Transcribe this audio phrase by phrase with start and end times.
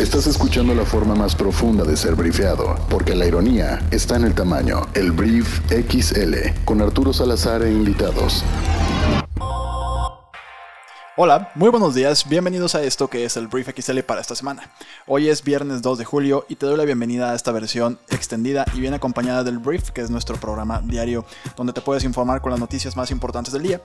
[0.00, 4.34] Estás escuchando la forma más profunda de ser brifeado, porque la ironía está en el
[4.34, 4.86] tamaño.
[4.94, 8.42] El Brief XL, con Arturo Salazar e invitados.
[11.22, 14.70] Hola, muy buenos días, bienvenidos a esto que es el Brief XL para esta semana.
[15.06, 18.64] Hoy es viernes 2 de julio y te doy la bienvenida a esta versión extendida
[18.72, 21.26] y bien acompañada del Brief, que es nuestro programa diario
[21.58, 23.82] donde te puedes informar con las noticias más importantes del día.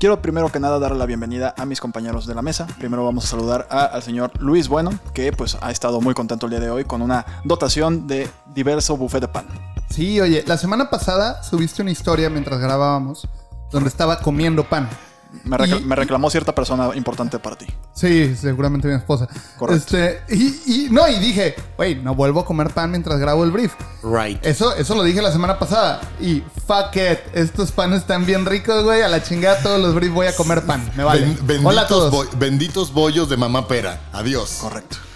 [0.00, 2.66] Quiero primero que nada darle la bienvenida a mis compañeros de la mesa.
[2.78, 6.52] Primero vamos a saludar al señor Luis Bueno, que pues ha estado muy contento el
[6.52, 9.46] día de hoy con una dotación de diverso buffet de pan.
[9.90, 13.28] Sí, oye, la semana pasada subiste una historia mientras grabábamos
[13.70, 14.88] donde estaba comiendo pan.
[15.44, 17.66] Me, reclamó cierta persona importante para ti.
[17.94, 19.28] Sí, seguramente mi esposa.
[19.58, 19.96] Correcto.
[19.96, 23.74] Este, y, no, y dije, güey, no vuelvo a comer pan mientras grabo el brief.
[24.02, 24.44] Right.
[24.44, 26.00] Eso, eso lo dije la semana pasada.
[26.20, 29.02] Y fuck it, estos panes están bien ricos, güey.
[29.02, 30.90] A la chingada todos los briefs voy a comer pan.
[30.96, 31.36] Me vale.
[31.64, 32.38] Hola a todos.
[32.38, 34.00] benditos bollos de mamá pera.
[34.12, 34.58] Adiós.
[34.60, 35.07] Correcto.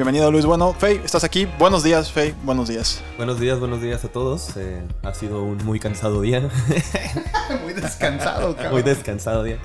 [0.00, 0.72] Bienvenido Luis Bueno.
[0.72, 1.46] Fey, estás aquí.
[1.58, 2.34] Buenos días, Fey.
[2.42, 3.02] Buenos días.
[3.18, 4.56] Buenos días, buenos días a todos.
[4.56, 6.40] Eh, ha sido un muy cansado día.
[7.62, 8.72] muy descansado, cabrón.
[8.72, 9.58] Muy descansado día.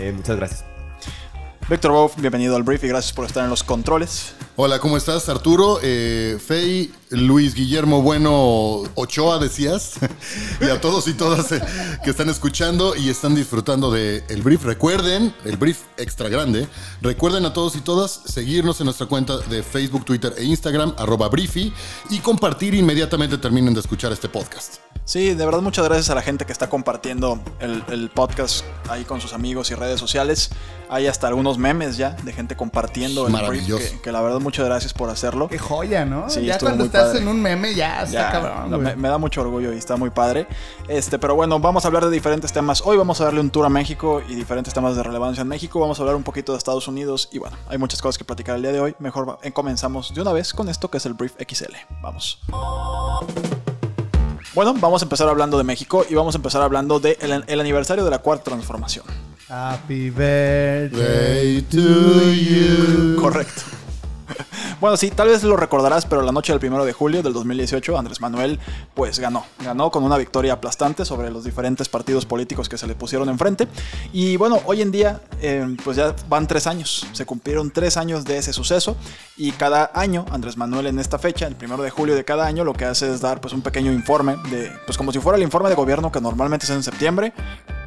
[0.00, 0.64] Eh, muchas gracias.
[1.68, 4.34] Víctor Wolf, bienvenido al brief y gracias por estar en los controles.
[4.54, 5.78] Hola, ¿cómo estás, Arturo?
[5.82, 9.94] Eh, Fey, Luis Guillermo Bueno Ochoa, decías.
[10.60, 11.62] y a todos y todas eh,
[12.04, 14.64] que están escuchando y están disfrutando del el brief.
[14.64, 16.68] Recuerden, el brief extra grande.
[17.00, 21.30] Recuerden a todos y todas seguirnos en nuestra cuenta de Facebook, Twitter e Instagram, arroba
[21.30, 21.72] briefy,
[22.10, 24.76] y compartir inmediatamente terminen de escuchar este podcast.
[25.04, 29.20] Sí, de verdad muchas gracias a la gente que está compartiendo el, podcast ahí con
[29.20, 30.50] sus amigos y redes sociales.
[30.88, 34.92] Hay hasta algunos memes ya de gente compartiendo el brief, que, la verdad muchas gracias
[34.92, 35.48] por hacerlo.
[35.48, 36.28] Qué joya, ¿no?
[36.28, 39.00] Sí, ya cuando estás en un meme ya está cabrón.
[39.00, 40.46] Me, da mucho orgullo y está muy padre.
[40.88, 42.82] Este, pero bueno, vamos a hablar de diferentes temas.
[42.84, 45.80] Hoy vamos a darle un tour a México y diferentes temas de relevancia en México.
[45.80, 48.56] Vamos a hablar un poquito de Estados Unidos y bueno, hay muchas cosas que platicar
[48.56, 48.94] el día de hoy.
[48.98, 51.74] Mejor comenzamos de una vez con esto que es el Brief XL.
[52.02, 52.40] Vamos.
[54.54, 57.60] Bueno, vamos a empezar hablando de México y vamos a empezar hablando del de el
[57.60, 59.06] aniversario de la cuarta transformación.
[59.48, 63.16] Happy birthday to you.
[63.20, 63.81] Correcto.
[64.80, 67.96] Bueno, sí, tal vez lo recordarás, pero la noche del primero de julio del 2018,
[67.96, 68.58] Andrés Manuel,
[68.94, 69.46] pues ganó.
[69.62, 73.68] Ganó con una victoria aplastante sobre los diferentes partidos políticos que se le pusieron enfrente.
[74.12, 77.06] Y bueno, hoy en día, eh, pues ya van tres años.
[77.12, 78.96] Se cumplieron tres años de ese suceso.
[79.36, 82.64] Y cada año, Andrés Manuel en esta fecha, el primero de julio de cada año,
[82.64, 85.44] lo que hace es dar pues un pequeño informe de, pues como si fuera el
[85.44, 87.32] informe de gobierno que normalmente es en septiembre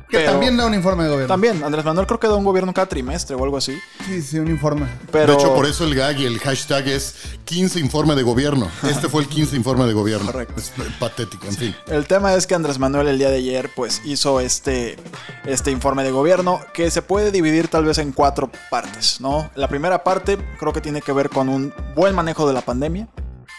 [0.10, 1.34] que también da un informe de gobierno.
[1.34, 3.78] También, Andrés Manuel creo que da un gobierno cada trimestre o algo así.
[4.06, 4.88] Sí, sí, un informe.
[5.12, 5.34] Pero...
[5.34, 8.70] De hecho, por eso el gag y el hashtag es 15 informe de gobierno.
[8.84, 10.32] Este fue el 15 informe de gobierno.
[10.32, 10.60] Correcto.
[10.60, 11.76] Es patético, en fin.
[11.88, 14.98] El tema es que Andrés Manuel el día de ayer pues hizo este,
[15.46, 19.50] este informe de gobierno que se puede dividir tal vez en cuatro partes, ¿no?
[19.56, 23.08] La primera parte creo que tiene que ver con un buen manejo de la pandemia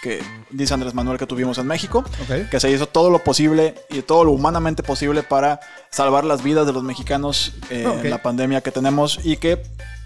[0.06, 2.04] que dice Andrés Manuel que tuvimos en México,
[2.50, 5.58] que se hizo todo lo posible y todo lo humanamente posible para
[5.90, 9.62] salvar las vidas de los mexicanos eh, en la pandemia que tenemos y que,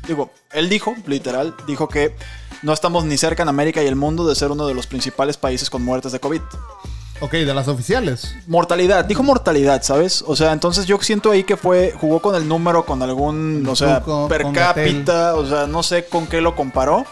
[0.07, 2.15] digo, él dijo, literal, dijo que
[2.63, 5.37] no estamos ni cerca en América y el mundo de ser uno de los principales
[5.37, 6.41] países con muertes de COVID.
[7.21, 8.35] Ok, de las oficiales.
[8.47, 10.25] Mortalidad, dijo mortalidad, ¿sabes?
[10.27, 13.77] O sea, entonces yo siento ahí que fue, jugó con el número, con algún, o
[13.77, 17.05] sea, per cápita, o sea, no sé con qué lo comparó,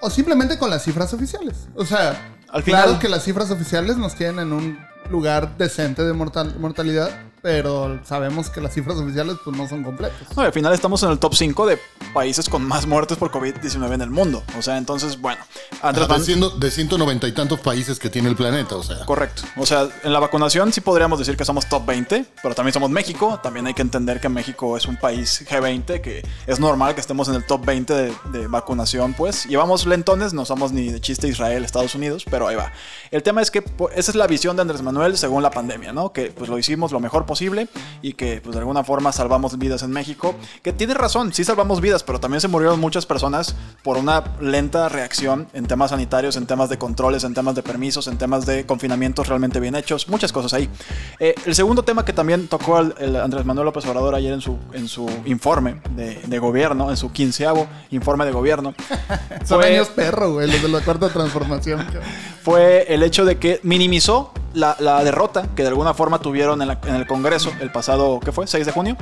[0.00, 1.68] o simplemente con las cifras oficiales.
[1.74, 4.78] O sea, Al claro que las cifras oficiales nos tienen en un
[5.10, 7.10] lugar decente de mortalidad,
[7.48, 10.18] pero sabemos que las cifras oficiales pues, no son completas.
[10.36, 11.78] No, al final estamos en el top 5 de
[12.12, 14.42] países con más muertes por COVID-19 en el mundo.
[14.58, 15.42] O sea, entonces, bueno.
[15.80, 16.26] Andrés
[16.58, 19.02] de, 190 y tantos países que tiene el planeta, o sea.
[19.06, 19.44] Correcto.
[19.56, 22.90] O sea, en la vacunación sí podríamos decir que somos top 20, pero también somos
[22.90, 23.40] México.
[23.42, 27.28] También hay que entender que México es un país G20, que es normal que estemos
[27.28, 29.46] en el top 20 de, de vacunación, pues.
[29.46, 32.72] Llevamos lentones, no somos ni de chiste Israel, Estados Unidos, pero ahí va.
[33.10, 35.94] El tema es que pues, esa es la visión de Andrés Manuel según la pandemia,
[35.94, 36.12] ¿no?
[36.12, 37.37] Que pues lo hicimos lo mejor posible
[38.02, 40.34] y que pues de alguna forma salvamos vidas en México.
[40.62, 44.88] Que tiene razón, sí salvamos vidas, pero también se murieron muchas personas por una lenta
[44.88, 48.66] reacción en temas sanitarios, en temas de controles, en temas de permisos, en temas de
[48.66, 50.68] confinamientos realmente bien hechos, muchas cosas ahí.
[51.20, 54.58] Eh, el segundo tema que también tocó el, Andrés Manuel López Obrador ayer en su,
[54.72, 58.74] en su informe de, gobierno, en su quinceavo informe de gobierno.
[59.44, 61.84] Son años perro, güey, los de la cuarta transformación.
[62.42, 67.06] fue el hecho de que minimizó la, derrota que de alguna forma tuvieron en, el
[67.06, 68.46] Congreso el pasado, ¿qué fue?
[68.46, 68.96] 6 de junio,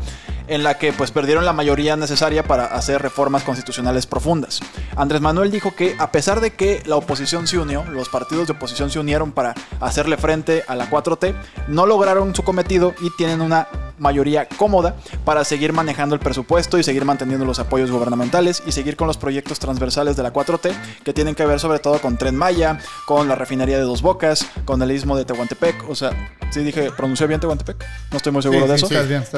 [0.48, 4.60] en la que pues perdieron la mayoría necesaria para hacer reformas constitucionales profundas.
[4.96, 8.52] Andrés Manuel dijo que a pesar de que la oposición se unió, los partidos de
[8.52, 11.34] oposición se unieron para hacerle frente a la 4T,
[11.69, 16.82] no lograron su cometido y tienen una mayoría cómoda para seguir manejando el presupuesto y
[16.82, 20.72] seguir manteniendo los apoyos gubernamentales y seguir con los proyectos transversales de la 4T
[21.04, 24.46] que tienen que ver sobre todo con Tren Maya, con la refinería de Dos Bocas,
[24.64, 25.88] con el istmo de Tehuantepec.
[25.88, 26.10] O sea,
[26.50, 27.84] sí dije, ¿pronuncié bien Tehuantepec?
[28.10, 28.88] No estoy muy seguro de eso.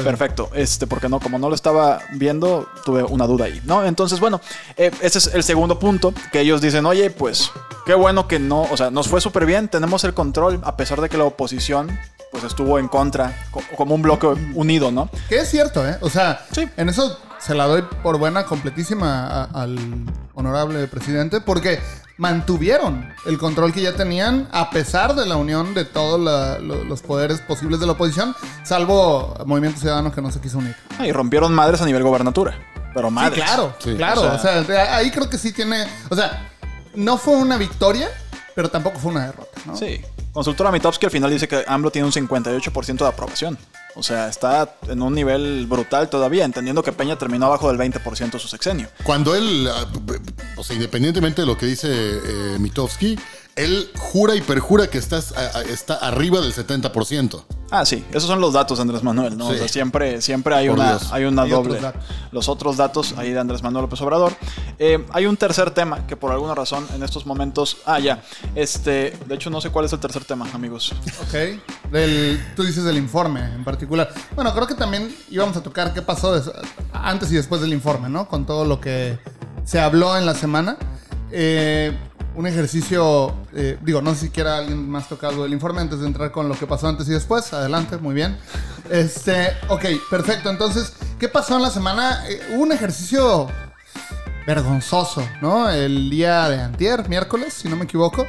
[0.02, 0.50] Perfecto.
[0.55, 3.84] Este, porque no, como no lo estaba viendo, tuve una duda ahí, ¿no?
[3.84, 4.40] Entonces, bueno,
[4.76, 7.50] eh, ese es el segundo punto que ellos dicen, oye, pues
[7.87, 11.00] qué bueno que no, o sea, nos fue súper bien, tenemos el control, a pesar
[11.00, 11.99] de que la oposición
[12.31, 15.09] pues estuvo en contra, como un bloque unido, ¿no?
[15.29, 15.97] Que es cierto, ¿eh?
[16.01, 16.47] O sea,
[16.77, 19.79] en eso se la doy por buena, completísima al
[20.35, 21.81] honorable presidente, porque
[22.17, 26.21] mantuvieron el control que ya tenían a pesar de la unión de todos
[26.61, 28.35] los poderes posibles de la oposición,
[28.65, 30.77] salvo Movimiento Ciudadano que no se quiso unir.
[30.99, 32.59] Ah, y rompieron madres a nivel gobernatura,
[32.93, 33.43] pero madres.
[33.43, 34.35] claro, claro.
[34.35, 36.51] O sea, ahí creo que sí tiene, o sea,
[36.95, 38.09] no fue una victoria,
[38.55, 39.77] pero tampoco fue una derrota, ¿no?
[39.77, 40.01] Sí.
[40.38, 43.58] Consultora Mitowski al final dice que AMLO tiene un 58% de aprobación.
[43.96, 48.31] O sea, está en un nivel brutal todavía, entendiendo que Peña terminó abajo del 20%
[48.31, 48.87] de su sexenio.
[49.02, 49.85] Cuando él, ah,
[50.56, 52.56] o sea, independientemente de lo que dice eh,
[53.58, 55.34] él jura y perjura que estás,
[55.69, 57.44] está arriba del 70%.
[57.70, 59.49] Ah, sí, esos son los datos de Andrés Manuel, ¿no?
[59.49, 61.78] O sea, siempre, siempre hay una, hay una doble.
[62.32, 64.32] los otros datos ahí de Andrés Manuel López Obrador.
[64.78, 67.78] Eh, hay un tercer tema que por alguna razón en estos momentos.
[67.84, 68.22] Ah, ya.
[68.55, 69.19] Este.
[69.26, 70.94] De hecho, no sé cuál es el tercer tema, amigos.
[71.22, 71.90] Ok.
[71.90, 74.08] Del, tú dices del informe en particular.
[74.34, 76.43] Bueno, creo que también íbamos a tocar qué pasó
[76.93, 78.28] antes y después del informe, ¿no?
[78.28, 79.19] Con todo lo que
[79.64, 80.78] se habló en la semana.
[81.31, 81.94] Eh,
[82.38, 86.06] un ejercicio, eh, digo, no sé si quiera alguien más tocado el informe antes de
[86.06, 87.52] entrar con lo que pasó antes y después.
[87.52, 88.38] Adelante, muy bien.
[88.88, 90.49] Este, ok, perfecto.
[90.49, 92.25] Entonces, ¿qué pasó en la semana?
[92.29, 93.49] Eh, hubo un ejercicio
[94.46, 95.69] vergonzoso, ¿no?
[95.69, 98.25] El día de antier, miércoles, si no me equivoco,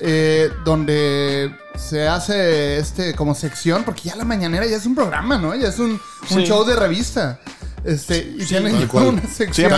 [0.00, 5.36] eh, donde se hace este como sección, porque ya la mañanera ya es un programa,
[5.36, 5.54] ¿no?
[5.54, 6.00] Ya es un,
[6.30, 7.38] un show de revista.
[7.84, 9.72] Este, y tienen una sección.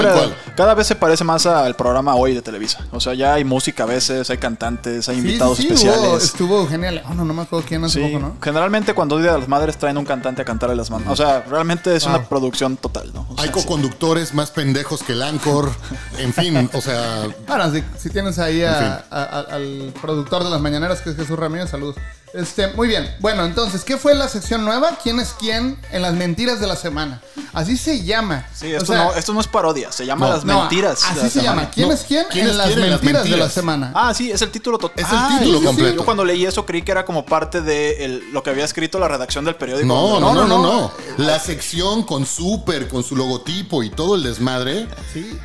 [0.56, 2.87] cada vez se parece más al programa hoy de Televisa.
[2.93, 6.25] O sea, ya hay música a veces, hay cantantes, hay invitados especiales.
[6.25, 7.03] estuvo genial.
[7.09, 8.37] Oh, no, no me acuerdo quién hace poco, ¿no?
[8.43, 11.09] Generalmente cuando Día de las Madres traen un cantante a cantarle las manos.
[11.09, 13.27] O sea, realmente es una producción total, ¿no?
[13.39, 15.71] hay co-conductores más pendejos que el Anchor.
[16.19, 17.29] en fin, o sea.
[17.47, 21.97] Bueno, si, tienes ahí al productor de las mañaneras, que es Jesús Ramírez, saludos.
[22.35, 23.09] Este, muy bien.
[23.21, 24.99] Bueno, entonces, ¿qué fue la sección nueva?
[25.01, 27.23] ¿Quién es quién en las mentiras de la semana?
[27.53, 28.45] Así se llama.
[28.53, 31.05] Sí, esto, no, esto no es parodia, se llama Las Mentiras.
[31.05, 31.71] así se llama.
[31.71, 33.93] ¿Quién es quién en, las, mentiras de la semana?
[33.95, 35.05] Ah, sí, es el título total.
[35.05, 35.95] Es el ah, título completo.
[35.95, 39.07] Yo cuando leí eso creí que era como parte de lo que había escrito la
[39.07, 39.87] redacción del periódico.
[39.87, 40.93] No, no, no, no, no.
[41.19, 44.89] La sección con súper, con su logotipo y todo el desmadre,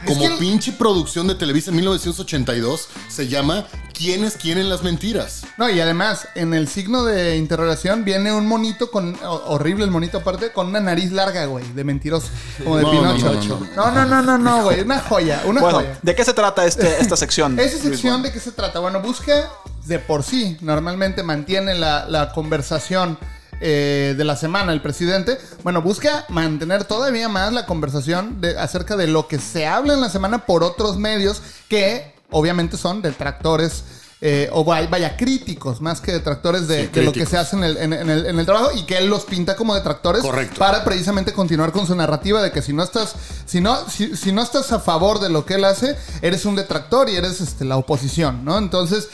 [0.08, 3.68] como pinche producción de Televisa en 1982, se llama
[4.00, 5.44] quiénes quieren las mentiras.
[5.58, 9.18] No, y además, en el signo de interrogación viene un monito con.
[9.22, 12.30] horrible el monito aparte, con una nariz larga, güey, de mentiroso.
[12.64, 13.60] Como de Pinocho.
[13.76, 14.82] No, no, no, no, no, güey.
[14.82, 16.00] Una joya, una bueno, joya.
[16.02, 17.60] ¿De qué se trata este, esta sección?
[17.60, 18.80] ¿Esa sección de qué se trata?
[18.80, 19.50] Bueno, busca
[19.86, 23.18] de por sí, normalmente mantiene la, la conversación.
[23.62, 28.96] Eh, de la semana el presidente, bueno, busca mantener todavía más la conversación de, acerca
[28.96, 33.84] de lo que se habla en la semana por otros medios que obviamente son detractores.
[34.22, 38.72] Eh, o vaya, críticos más que detractores de, lo que se hace en el, trabajo
[38.76, 40.26] y que él los pinta como detractores
[40.58, 43.16] para precisamente continuar con su narrativa de que si no estás
[43.46, 47.08] si no si, no estás a favor de lo que él hace eres un detractor
[47.08, 49.08] y eres este, la oposición no entonces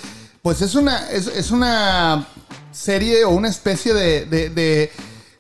[0.46, 2.28] pues es una es, una
[2.72, 4.92] serie o una especie de, de,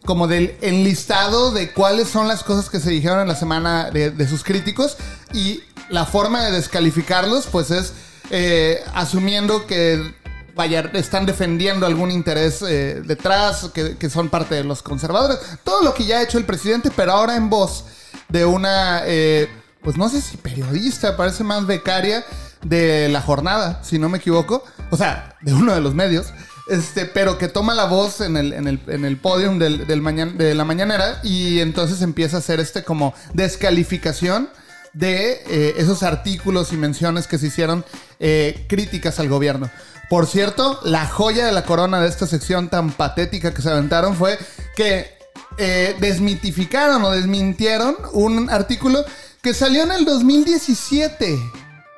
[0.03, 4.27] como del enlistado de cuáles son las cosas que se dijeron en la semana de,
[4.27, 4.97] sus críticos
[5.33, 7.93] y la forma de descalificarlos, pues es
[8.31, 10.13] eh, asumiendo que
[10.55, 15.37] vaya, están defendiendo algún interés eh, detrás, que, son parte de los conservadores.
[15.63, 17.85] Todo lo que ya ha hecho el presidente, pero ahora en voz
[18.29, 19.49] de una, eh,
[19.81, 22.25] pues no sé si periodista, parece más becaria
[22.63, 24.63] de la jornada, si no me equivoco.
[24.89, 26.27] O sea, de uno de los medios.
[26.67, 30.55] Este, pero que toma la voz en el, en el, en el podium del, de
[30.55, 34.49] la mañanera y entonces empieza a hacer este como descalificación
[34.95, 37.85] de eh, esos artículos y menciones que se hicieron
[38.19, 39.69] eh, críticas al gobierno.
[40.09, 44.15] Por cierto, la joya de la corona de esta sección tan patética que se aventaron
[44.15, 44.39] fue
[44.75, 45.13] que
[45.57, 49.03] eh, desmitificaron o desmintieron un artículo
[49.41, 51.37] que salió en el 2017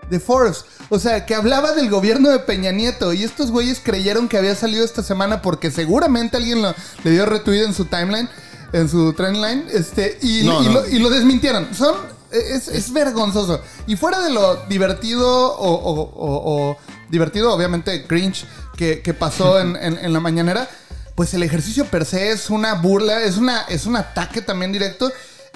[0.10, 0.66] de Forbes.
[0.90, 3.14] O sea, que hablaba del gobierno de Peña Nieto.
[3.14, 6.62] Y estos güeyes creyeron que había salido esta semana porque seguramente alguien
[7.04, 8.30] le dio retweet en su timeline,
[8.74, 11.68] en su trendline, este, y, y lo desmintieron.
[11.76, 13.62] Son es, vergonzoso.
[13.86, 16.78] Y fuera de lo divertido o,
[17.10, 20.70] divertido, obviamente, cringe que, pasó en, la mañanera,
[21.16, 25.12] pues el ejercicio per se es una burla, es, una, es un ataque también directo.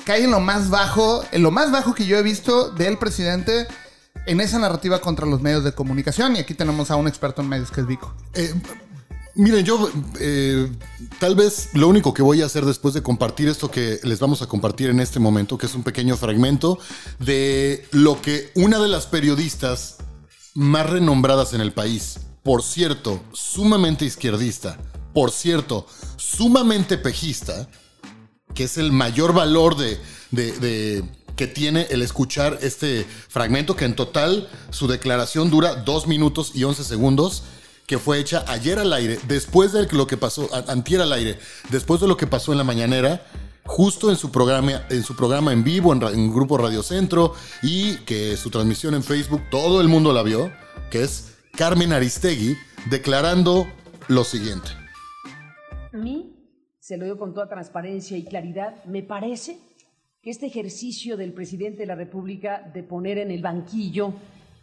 [0.06, 3.68] Cae en lo más bajo, en lo más bajo que yo he visto del presidente
[4.25, 6.36] en esa narrativa contra los medios de comunicación.
[6.36, 8.13] Y aquí tenemos a un experto en medios que es Vico.
[8.34, 8.54] Eh,
[9.35, 10.71] miren, yo eh,
[11.19, 14.41] tal vez lo único que voy a hacer después de compartir esto que les vamos
[14.41, 16.79] a compartir en este momento, que es un pequeño fragmento
[17.19, 19.97] de lo que una de las periodistas
[20.53, 24.77] más renombradas en el país, por cierto, sumamente izquierdista,
[25.13, 27.69] por cierto, sumamente pejista,
[28.53, 30.00] que es el mayor valor de,
[31.35, 36.63] que tiene el escuchar este fragmento, que en total su declaración dura 2 minutos y
[36.63, 37.43] 11 segundos,
[37.91, 41.38] que fue hecha ayer al aire, después de lo que pasó, antier al aire,
[41.71, 43.25] después de lo que pasó en la mañanera,
[43.65, 47.98] justo en su programa en, su programa en vivo, en, en Grupo Radio Centro, y
[48.05, 50.53] que su transmisión en Facebook, todo el mundo la vio,
[50.89, 52.55] que es Carmen Aristegui,
[52.89, 53.67] declarando
[54.07, 54.69] lo siguiente.
[55.91, 56.33] A mí,
[56.79, 59.60] se lo digo con toda transparencia y claridad, me parece
[60.21, 64.13] que este ejercicio del presidente de la República de poner en el banquillo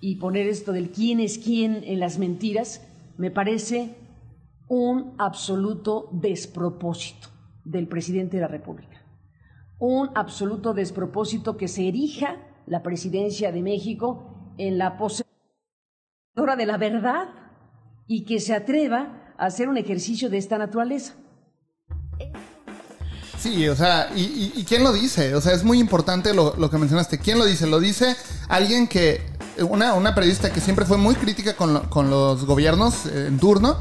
[0.00, 2.87] y poner esto del quién es quién en las mentiras,
[3.18, 3.96] me parece
[4.68, 7.28] un absoluto despropósito
[7.64, 9.02] del presidente de la República.
[9.78, 16.78] Un absoluto despropósito que se erija la presidencia de México en la poseedora de la
[16.78, 17.28] verdad
[18.06, 21.14] y que se atreva a hacer un ejercicio de esta naturaleza.
[23.38, 25.34] Sí, o sea, y, quién lo dice?
[25.34, 27.18] O sea, es muy importante lo, lo que mencionaste.
[27.18, 27.68] ¿Quién lo dice?
[27.68, 28.16] Lo dice
[28.48, 29.20] alguien que,
[29.62, 33.76] una, una periodista que siempre fue muy crítica con, con los gobiernos eh, en turno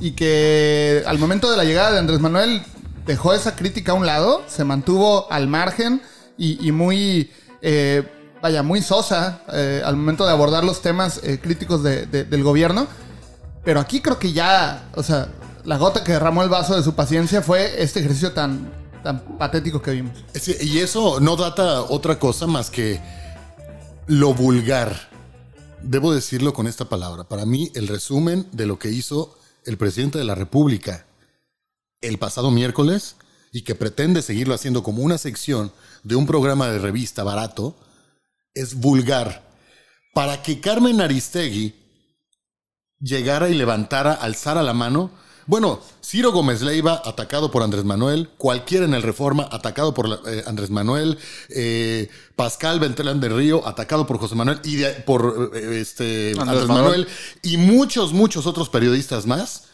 [0.00, 2.62] y que al momento de la llegada de Andrés Manuel
[3.06, 6.00] dejó esa crítica a un lado, se mantuvo al margen
[6.38, 7.30] y, y muy,
[7.62, 8.02] eh,
[8.42, 12.86] vaya, muy sosa eh, al momento de abordar los temas críticos de- de- del gobierno.
[13.64, 15.28] Pero aquí creo que ya, o sea,
[15.66, 18.72] la gota que derramó el vaso de su paciencia fue este ejercicio tan,
[19.02, 20.12] tan patético que vimos.
[20.62, 22.98] Y eso no data otra cosa más que
[24.06, 25.09] lo vulgar.
[25.82, 27.24] Debo decirlo con esta palabra.
[27.24, 31.06] Para mí, el resumen de lo que hizo el presidente de la República
[32.00, 33.16] el pasado miércoles
[33.52, 35.72] y que pretende seguirlo haciendo como una sección
[36.02, 37.76] de un programa de revista barato
[38.54, 39.48] es vulgar.
[40.14, 41.74] Para que Carmen Aristegui
[43.00, 45.10] llegara y levantara, alzara la mano.
[45.50, 50.44] Bueno, Ciro Gómez Leiva atacado por Andrés Manuel, cualquiera en el Reforma atacado por eh,
[50.46, 55.80] Andrés Manuel, eh, Pascal Ventelán de Río atacado por José Manuel y de- por eh,
[55.80, 56.68] este, Andrés, Manuel.
[56.68, 57.08] Manuel
[57.42, 59.64] y muchos, muchos otros periodistas más.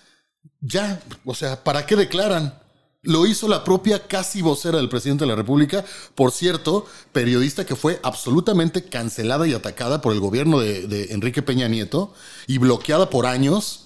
[0.62, 2.58] Ya, o sea, ¿para qué declaran?
[3.02, 7.76] Lo hizo la propia casi vocera del presidente de la República, por cierto, periodista que
[7.76, 12.14] fue absolutamente cancelada y atacada por el gobierno de, de Enrique Peña Nieto
[12.46, 13.82] y bloqueada por años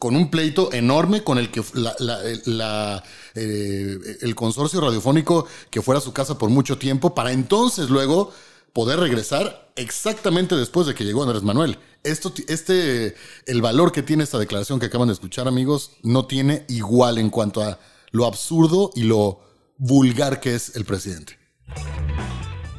[0.00, 3.04] con un pleito enorme con el que la,
[3.34, 8.32] eh, el consorcio radiofónico que fuera a su casa por mucho tiempo para entonces luego
[8.72, 11.78] poder regresar exactamente después de que llegó Andrés Manuel.
[12.02, 13.14] Esto, este,
[13.44, 17.28] el valor que tiene esta declaración que acaban de escuchar, amigos, no tiene igual en
[17.28, 17.78] cuanto a
[18.10, 19.40] lo absurdo y lo
[19.76, 21.38] vulgar que es el presidente.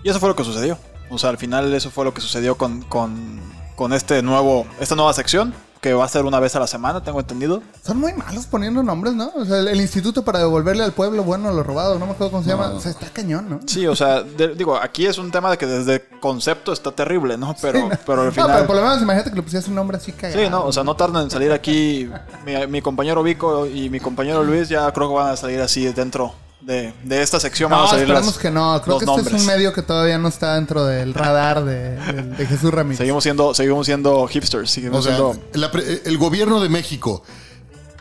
[0.03, 0.79] Y eso fue lo que sucedió.
[1.11, 3.39] O sea, al final eso fue lo que sucedió con, con,
[3.75, 7.01] con este nuevo, esta nueva sección, que va a ser una vez a la semana,
[7.03, 7.63] tengo entendido.
[7.83, 9.31] Son muy malos poniendo nombres, ¿no?
[9.35, 12.31] O sea, el, el Instituto para devolverle al pueblo bueno lo robado, no me acuerdo
[12.31, 12.67] cómo se llama.
[12.69, 13.59] O sea, está cañón, ¿no?
[13.65, 17.35] Sí, o sea, de- digo, aquí es un tema de que desde concepto está terrible,
[17.38, 17.55] ¿no?
[17.61, 17.97] Pero, Sí, no.
[18.05, 18.51] pero al No, final...
[18.53, 20.39] pero por lo menos imagínate que le pusieras un nombre así cagado.
[20.39, 22.07] Sí, no, o sea, no tardan en salir aquí.
[22.45, 25.85] Mi, mi compañero Vico y mi compañero Luis ya creo que van a salir así
[25.91, 27.70] dentro de, de esta sección.
[27.72, 28.82] No, a salir esperemos las- que no.
[28.84, 32.24] Creo que este es un medio que todavía no está dentro del radar de, de-
[32.24, 32.98] de Jesús Ramírez.
[33.00, 35.41] Seguimos siendo, seguimos siendo hipsters, seguimos O sea, siendo...
[35.53, 37.24] la pre- el gobierno de México,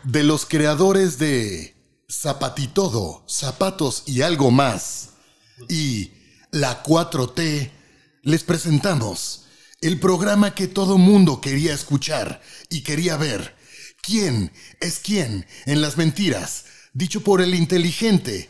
[0.04, 1.74] de los creadores de
[2.10, 5.10] Zapatitodo, Zapatos y algo más,
[5.68, 6.12] y
[6.50, 7.70] la 4T,
[8.22, 9.46] les presentamos
[9.80, 13.56] el programa que todo mundo quería escuchar y quería ver.
[14.02, 16.64] ¿Quién es quién en las mentiras?
[16.92, 18.49] Dicho por el inteligente,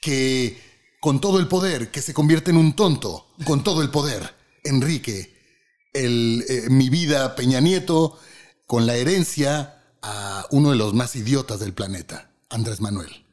[0.00, 0.60] que
[1.00, 4.34] con todo el poder, que se convierte en un tonto, con todo el poder.
[4.64, 5.34] Enrique,
[5.94, 8.18] el, eh, mi vida Peña Nieto,
[8.66, 13.24] con la herencia a uno de los más idiotas del planeta, Andrés Manuel.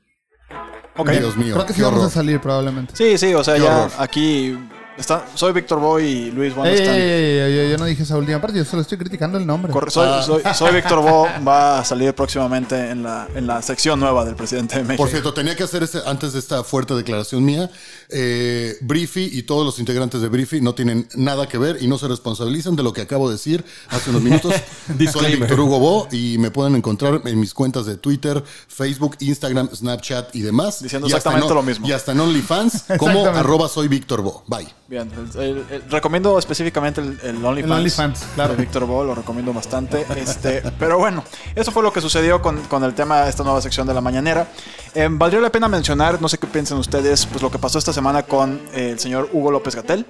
[1.20, 2.12] Dios mío, Creo que sí qué vamos a horror.
[2.12, 2.96] salir probablemente.
[2.96, 3.92] Sí, sí, o sea, Qué ya horror.
[4.00, 4.58] aquí
[4.98, 8.42] Está, soy Víctor Boy y Luis Bueno Ey, ey, ey, yo, no dije esa última
[8.42, 9.72] parte, yo solo estoy criticando el nombre.
[9.72, 14.00] Corre- soy, soy, soy Víctor Bo, va a salir próximamente en la, en la sección
[14.00, 15.04] nueva del presidente de México.
[15.04, 17.70] Por cierto, tenía que hacer este, antes de esta fuerte declaración mía.
[18.10, 22.00] Eh, Briefy y todos los integrantes de Briefy no tienen nada que ver y no
[22.00, 24.54] se responsabilizan de lo que acabo de decir hace unos minutos.
[25.12, 25.36] Soy.
[25.36, 30.36] Víctor Hugo Bo y me pueden encontrar en mis cuentas de Twitter, Facebook, Instagram, Snapchat
[30.36, 30.82] y demás.
[30.82, 31.88] Diciendo Y exactamente en- lo mismo.
[31.88, 34.44] Y hasta en OnlyFans como arroba soy Víctor Bo.
[34.48, 34.68] Bye.
[34.90, 37.66] Bien, el- el- el- recomiendo específicamente el, OnlyFans.
[37.66, 38.56] El OnlyFans, claro.
[38.56, 40.06] De Víctor Bo, lo recomiendo bastante.
[40.16, 41.26] Este, pero bueno,
[41.56, 44.00] eso fue lo que sucedió con, con el tema de esta nueva sección de la
[44.00, 44.48] mañanera.
[44.96, 47.92] Eh, valdría la pena mencionar, no sé qué piensan ustedes, pues lo que pasó esta
[47.92, 50.06] semana con eh, el señor Hugo López Gatel.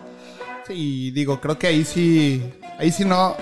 [0.67, 3.35] Sí, digo, creo que ahí sí, ahí sí no.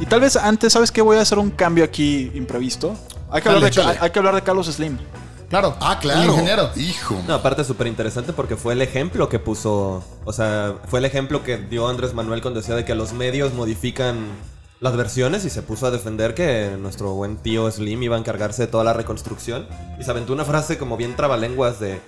[0.00, 1.00] Y tal vez antes, ¿sabes qué?
[1.00, 2.94] Voy a hacer un cambio aquí imprevisto.
[3.30, 4.98] Hay que, Dale, hablar, de, hay que hablar de Carlos Slim.
[5.48, 5.76] Claro.
[5.80, 6.22] Ah, claro.
[6.22, 6.70] El ingeniero.
[6.76, 7.20] Hijo.
[7.26, 11.42] No, aparte súper interesante porque fue el ejemplo que puso, o sea, fue el ejemplo
[11.42, 14.26] que dio Andrés Manuel cuando decía de que los medios modifican
[14.80, 18.62] las versiones y se puso a defender que nuestro buen tío Slim iba a encargarse
[18.62, 19.66] de toda la reconstrucción
[19.98, 22.00] y se aventó una frase como bien trabalenguas de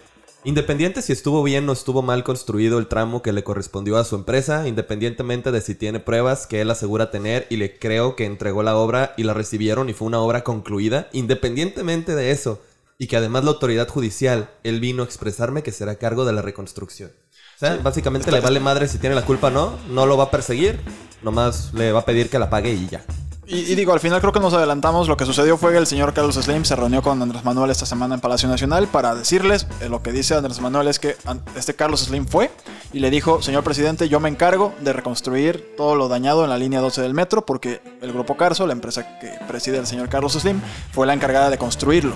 [0.44, 4.14] independiente si estuvo bien o estuvo mal construido el tramo que le correspondió a su
[4.14, 8.62] empresa, independientemente de si tiene pruebas que él asegura tener y le creo que entregó
[8.62, 12.60] la obra y la recibieron y fue una obra concluida, independientemente de eso
[13.00, 16.34] y que además la autoridad judicial, él vino a expresarme que será a cargo de
[16.34, 17.10] la reconstrucción.
[17.56, 20.24] O sea, básicamente le vale madre si tiene la culpa o no, no lo va
[20.24, 20.78] a perseguir,
[21.22, 23.02] nomás le va a pedir que la pague y ya.
[23.50, 25.08] Y, y digo, al final creo que nos adelantamos.
[25.08, 27.84] Lo que sucedió fue que el señor Carlos Slim se reunió con Andrés Manuel esta
[27.84, 31.16] semana en Palacio Nacional para decirles, eh, lo que dice Andrés Manuel es que
[31.56, 32.52] este Carlos Slim fue
[32.92, 36.58] y le dijo, señor presidente, yo me encargo de reconstruir todo lo dañado en la
[36.58, 40.34] línea 12 del metro porque el Grupo Carso, la empresa que preside el señor Carlos
[40.34, 40.60] Slim,
[40.92, 42.14] fue la encargada de construirlo.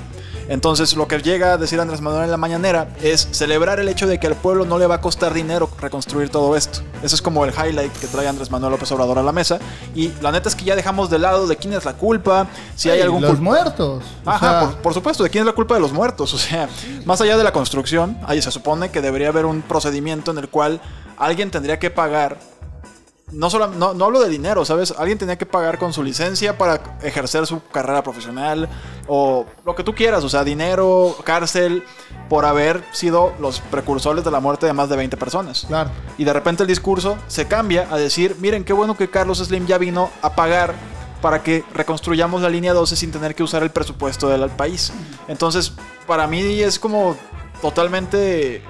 [0.48, 4.06] Entonces lo que llega a decir Andrés Manuel en la mañanera es celebrar el hecho
[4.06, 6.80] de que al pueblo no le va a costar dinero reconstruir todo esto.
[7.02, 9.58] Ese es como el highlight que trae Andrés Manuel López Obrador a la mesa.
[9.94, 13.00] Y la neta es que ya dejamos de de quién es la culpa, si hay
[13.00, 14.04] algún los muertos.
[14.24, 16.32] O Ajá, sea, por, por supuesto, de quién es la culpa de los muertos.
[16.44, 16.68] O sea,
[17.06, 20.48] más allá de la construcción, ahí se supone que debería haber un procedimiento en el
[20.48, 20.80] cual
[21.16, 22.38] alguien tendría que pagar.
[23.32, 24.94] No, solo, no, no hablo de dinero, ¿sabes?
[24.96, 28.68] Alguien tenía que pagar con su licencia para ejercer su carrera profesional
[29.08, 31.84] o lo que tú quieras, o sea, dinero, cárcel,
[32.28, 35.64] por haber sido los precursores de la muerte de más de 20 personas.
[35.66, 35.90] Claro.
[36.18, 39.66] Y de repente el discurso se cambia a decir, miren qué bueno que Carlos Slim
[39.66, 40.74] ya vino a pagar
[41.24, 44.92] para que reconstruyamos la línea 12 sin tener que usar el presupuesto del país.
[45.26, 45.72] Entonces,
[46.06, 47.16] para mí es como
[47.62, 48.62] totalmente,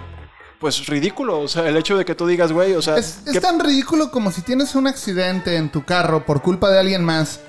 [0.61, 1.41] pues ridículo.
[1.41, 3.59] O sea, el hecho de que tú digas, güey, o sea, Es, es ¿qué- tan
[3.59, 7.41] ridículo como si tienes un accidente en tu carro por culpa de alguien más,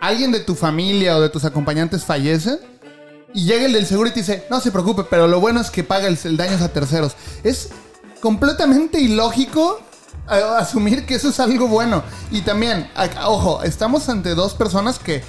[0.00, 2.58] alguien de tu familia o de tus acompañantes fallece
[3.34, 5.70] y llega el del seguro y te dice, no se preocupe, pero lo bueno es
[5.70, 7.16] que paga el, el daño a terceros.
[7.42, 7.68] Es
[8.22, 9.78] completamente ilógico
[10.26, 12.02] asumir que eso es algo bueno.
[12.30, 12.90] Y también,
[13.26, 15.22] ojo, estamos ante dos personas que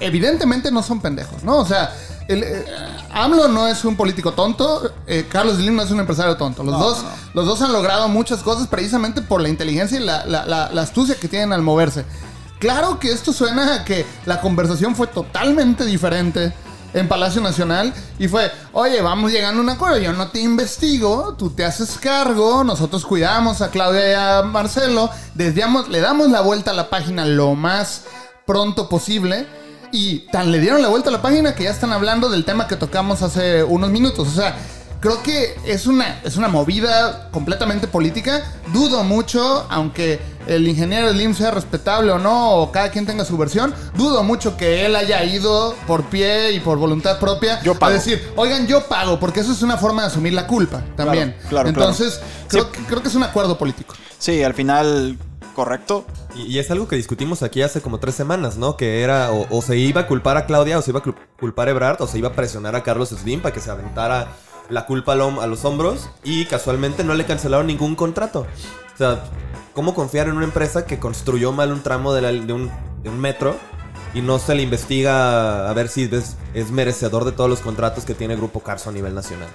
[0.00, 1.56] evidentemente no son pendejos, ¿no?
[1.58, 1.92] O sea,
[2.28, 2.64] el, eh,
[3.10, 6.62] AMLO no es un político tonto, eh, Carlos Slim no es un empresario tonto.
[6.62, 10.46] Los, dos, los dos han logrado muchas cosas precisamente por la inteligencia y la, la-
[10.46, 12.04] la- la astucia que tienen al moverse.
[12.60, 16.52] Claro que esto suena a que la conversación fue totalmente diferente
[16.94, 21.34] en Palacio Nacional y fue, oye, vamos llegando a un acuerdo, yo no te investigo,
[21.38, 26.40] tú te haces cargo, nosotros cuidamos a Claudia y a Marcelo, desviamos, le damos la
[26.40, 28.04] vuelta a la página lo más
[28.46, 29.46] pronto posible
[29.92, 32.66] y tan le dieron la vuelta a la página que ya están hablando del tema
[32.66, 34.56] que tocamos hace unos minutos, o sea,
[35.00, 38.42] creo que es una, es una movida completamente política.
[38.72, 43.36] Dudo mucho, aunque el ingeniero Slim sea respetable o no, o cada quien tenga su
[43.36, 47.90] versión, dudo mucho que él haya ido por pie y por voluntad propia Yo pago.
[47.90, 51.36] a decir, oigan, yo pago, porque eso es una forma de asumir la culpa también.
[51.48, 52.68] claro, Entonces, claro.
[52.68, 53.94] Creo, que- creo que es un acuerdo político.
[54.18, 55.18] sí, al final,
[55.54, 56.06] correcto.
[56.34, 58.76] Y, y es algo que discutimos aquí hace como tres semanas, ¿no?
[58.76, 61.16] Que era o, o se iba a culpar a Claudia o se iba a cul-
[61.38, 64.28] culpar a Ebrard o se iba a presionar a Carlos Slim para que se aventara
[64.70, 68.46] la culpa a los hombros y casualmente no le cancelaron ningún contrato.
[68.94, 69.22] O sea,
[69.74, 72.70] ¿cómo confiar en una empresa que construyó mal un tramo de, la- de un,
[73.02, 73.56] de un metro
[74.14, 78.04] y no se le investiga a ver si es, es merecedor de todos los contratos
[78.04, 79.48] que tiene Grupo Carso a nivel nacional?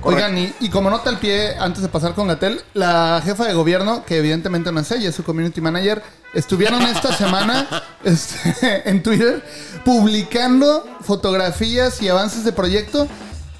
[0.00, 0.24] Correcto.
[0.26, 3.52] Oigan, y, y como nota al pie, antes de pasar con Gatel, la jefa de
[3.52, 7.68] gobierno, que evidentemente no es ella, es su community manager, estuvieron esta semana
[8.02, 9.44] este, en Twitter
[9.84, 13.06] publicando fotografías y avances de proyecto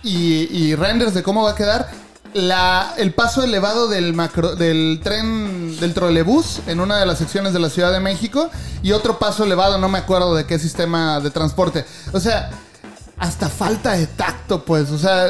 [0.02, 1.88] y, y renders de cómo va a quedar
[2.32, 7.52] la, el paso elevado del, macro, del tren, del trolebús en una de las secciones
[7.52, 8.50] de la Ciudad de México
[8.82, 11.84] y otro paso elevado, no me acuerdo de qué sistema de transporte.
[12.12, 12.50] O sea,
[13.18, 14.90] hasta falta de tacto, pues.
[14.90, 15.26] O sea,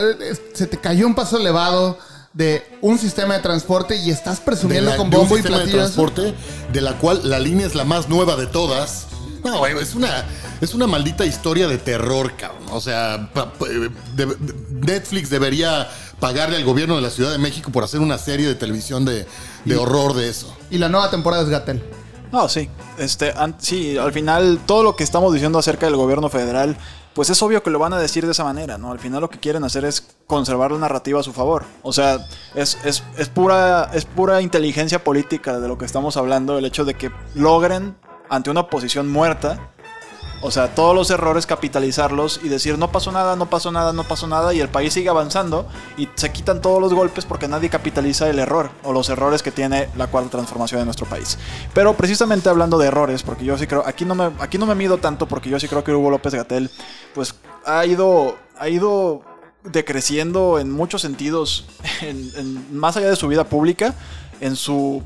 [0.54, 1.98] se te cayó un paso elevado
[2.34, 5.58] de un sistema de transporte y estás presumiendo la- con de un bombo y sistema
[5.64, 6.34] de transporte
[6.72, 9.06] de la cual la línea es la más nueva de todas.
[9.44, 10.24] No, güey, es una,
[10.60, 12.64] es una maldita historia de terror, cabrón.
[12.72, 13.90] O sea, pa- pa- de-
[14.26, 18.46] de- Netflix debería pagarle al gobierno de la Ciudad de México por hacer una serie
[18.46, 19.26] de televisión de,
[19.64, 20.54] de horror de eso.
[20.70, 21.82] Y la nueva temporada es Gatel.
[22.32, 22.68] No, sí.
[22.98, 26.76] Este, an- sí, al final todo lo que estamos diciendo acerca del gobierno federal,
[27.14, 28.92] pues es obvio que lo van a decir de esa manera, ¿no?
[28.92, 31.64] Al final lo que quieren hacer es conservar la narrativa a su favor.
[31.82, 32.24] O sea,
[32.54, 36.84] es, es, es pura, es pura inteligencia política de lo que estamos hablando, el hecho
[36.84, 37.96] de que logren,
[38.30, 39.58] ante una oposición muerta,
[40.42, 44.04] o sea, todos los errores capitalizarlos y decir no pasó nada, no pasó nada, no
[44.04, 47.68] pasó nada y el país sigue avanzando y se quitan todos los golpes porque nadie
[47.68, 51.36] capitaliza el error o los errores que tiene la cuarta transformación de nuestro país.
[51.74, 54.74] Pero precisamente hablando de errores, porque yo sí creo, aquí no me, aquí no me
[54.74, 56.70] mido tanto porque yo sí creo que Hugo López Gatel
[57.14, 57.34] pues
[57.66, 59.20] ha ido, ha ido
[59.62, 61.66] decreciendo en muchos sentidos,
[62.00, 63.94] en- en- más allá de su vida pública,
[64.40, 65.02] en su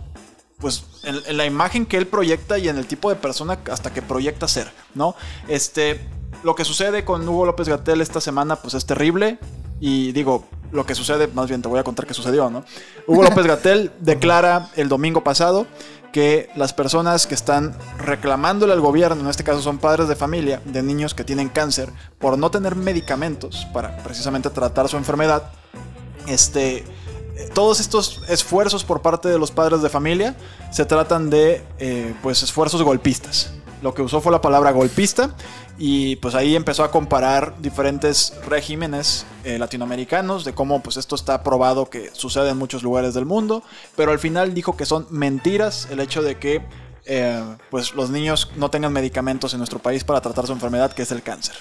[0.58, 3.92] pues en, en la imagen que él proyecta y en el tipo de persona hasta
[3.92, 5.14] que proyecta ser, ¿no?
[5.48, 6.00] Este,
[6.42, 9.38] lo que sucede con Hugo López Gatel esta semana, pues es terrible.
[9.80, 12.64] Y digo, lo que sucede, más bien te voy a contar qué sucedió, ¿no?
[13.06, 15.66] Hugo López Gatel declara el domingo pasado
[16.12, 20.60] que las personas que están reclamándole al gobierno, en este caso son padres de familia
[20.64, 25.50] de niños que tienen cáncer, por no tener medicamentos para precisamente tratar su enfermedad,
[26.28, 26.84] este,
[27.52, 30.36] todos estos esfuerzos por parte de los padres de familia
[30.70, 33.52] se tratan de eh, pues esfuerzos golpistas.
[33.82, 35.34] Lo que usó fue la palabra golpista
[35.76, 41.42] y pues ahí empezó a comparar diferentes regímenes eh, latinoamericanos de cómo pues esto está
[41.42, 43.62] probado que sucede en muchos lugares del mundo,
[43.96, 46.62] pero al final dijo que son mentiras el hecho de que
[47.06, 51.02] eh, pues los niños no tengan medicamentos en nuestro país para tratar su enfermedad que
[51.02, 51.56] es el cáncer.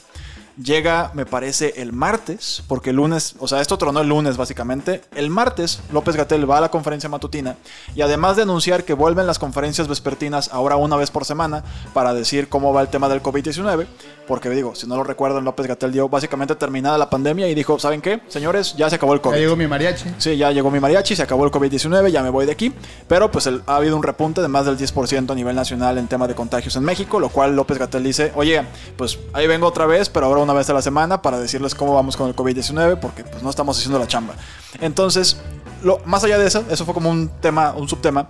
[0.62, 5.02] Llega, me parece, el martes, porque el lunes, o sea, esto tronó el lunes básicamente.
[5.16, 7.56] El martes, López Gatel va a la conferencia matutina
[7.96, 11.64] y además de anunciar que vuelven las conferencias vespertinas ahora una vez por semana
[11.96, 13.88] para decir cómo va el tema del COVID-19,
[14.28, 17.80] porque digo, si no lo recuerdan, López Gatel dio básicamente terminada la pandemia y dijo,
[17.80, 18.22] ¿saben qué?
[18.28, 19.38] Señores, ya se acabó el Ya COVID.
[19.38, 20.14] llegó mi mariachi.
[20.20, 22.72] Sí, ya llegó mi mariachi, se acabó el COVID-19, ya me voy de aquí.
[23.08, 26.08] Pero pues el- ha habido un repunte de más del 10% a nivel nacional en
[26.08, 28.62] tema de contagios en México, lo cual López Gatel dice, oye,
[28.98, 31.94] pues ahí vengo otra vez, pero ahora una vez a la semana para decirles cómo
[31.96, 34.36] vamos con el COVID-19, porque pues no estamos haciendo la chamba.
[34.80, 35.38] Entonces,
[35.84, 38.28] lo, más allá de eso, eso fue como un tema, un subtema.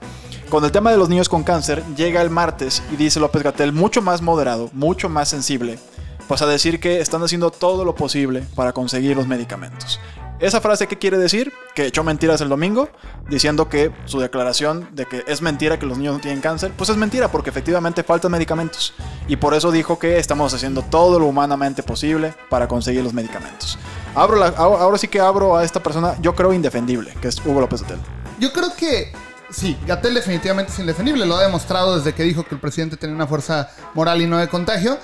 [0.49, 3.73] Con el tema de los niños con cáncer, llega el martes y dice López Gatel,
[3.73, 5.79] mucho más moderado, mucho más sensible,
[6.27, 9.99] pues a decir que están haciendo todo lo posible para conseguir los medicamentos.
[10.43, 11.53] ¿Esa frase qué quiere decir?
[11.73, 12.89] Que echó mentiras el domingo,
[13.29, 16.89] diciendo que su declaración de que es mentira que los niños no tienen cáncer, pues
[16.89, 18.93] es mentira porque efectivamente faltan medicamentos.
[19.29, 23.79] Y por eso dijo que estamos haciendo todo lo humanamente posible para conseguir los medicamentos.
[24.15, 27.83] Abro ahora sí que abro a esta persona, yo creo indefendible, que es Hugo López
[27.83, 27.99] Otel.
[28.37, 29.13] Yo creo que
[29.49, 31.25] sí, Gatel definitivamente es indefendible.
[31.25, 34.37] Lo ha demostrado desde que dijo que el presidente tenía una fuerza moral y no
[34.39, 34.97] de contagio.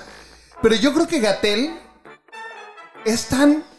[0.60, 1.78] Pero yo creo que Gatel
[3.06, 3.69] es tan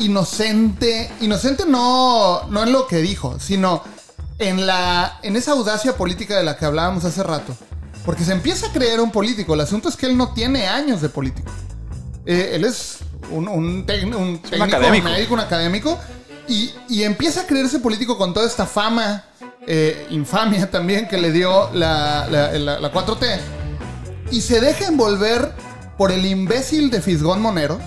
[0.00, 1.10] inocente.
[1.20, 3.82] Inocente no, no en lo que dijo, sino
[4.38, 7.54] en, la, en esa audacia política de la que hablábamos hace rato.
[8.04, 9.54] Porque se empieza a creer un político.
[9.54, 11.50] El asunto es que él no tiene años de político.
[12.26, 12.98] Eh, él es
[13.30, 15.06] un, un, tec- un técnico, académico.
[15.06, 15.98] un médico, un académico.
[16.48, 19.24] Y, y empieza a creerse político con toda esta fama,
[19.66, 23.38] eh, infamia también que le dio la, la- la- la 4T.
[24.32, 25.52] Y se deja envolver
[25.98, 27.78] por el imbécil de Fisgón Monero.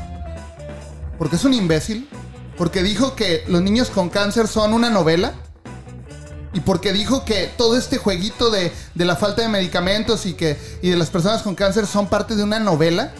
[1.17, 2.09] Porque es un imbécil.
[2.57, 5.33] Porque dijo que los niños con cáncer son una novela.
[6.53, 10.57] Y porque dijo que todo este jueguito de, de la falta de medicamentos y, que,
[10.83, 13.11] y de las personas con cáncer son parte de una novela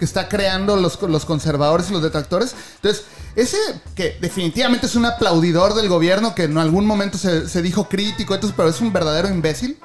[0.00, 2.56] que está creando los, los conservadores y los detractores.
[2.74, 3.04] Entonces,
[3.36, 3.56] ese
[3.94, 8.34] que definitivamente es un aplaudidor del gobierno que en algún momento se, se dijo crítico,
[8.34, 9.78] entonces, pero es un verdadero imbécil.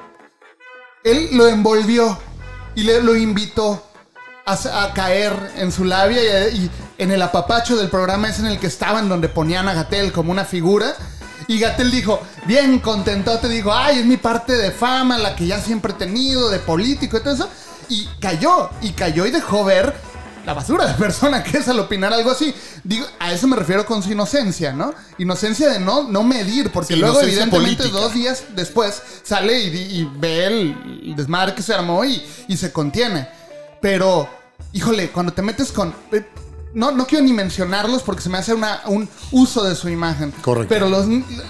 [1.04, 2.18] Él lo envolvió
[2.74, 3.87] y le, lo invitó
[4.48, 8.48] a, a caer en su labia y, y en el apapacho del programa es en
[8.48, 10.96] el que estaban donde ponían a Gatel como una figura.
[11.50, 15.48] Y Gatel dijo, bien contento, te dijo, ay, es mi parte de fama, la que
[15.48, 17.50] ya siempre he tenido, de político y todo eso.
[17.90, 19.94] Y cayó, y cayó y dejó ver
[20.46, 22.54] la basura de persona que es al opinar algo así.
[22.84, 24.94] Digo, a eso me refiero con su inocencia, ¿no?
[25.20, 28.02] Inocencia de no, no medir, porque Sí, luego evidentemente política.
[28.02, 32.72] dos días después sale y, ve el, el desmadre que se armó y, y se
[32.74, 33.28] contiene.
[33.82, 34.28] Pero,
[34.74, 35.94] híjole, cuando te metes con...
[36.12, 36.26] eh,
[36.74, 40.32] No, no quiero ni mencionarlos porque se me hace una- un uso de su imagen.
[40.42, 40.70] Correcto.
[40.70, 41.06] Pero los,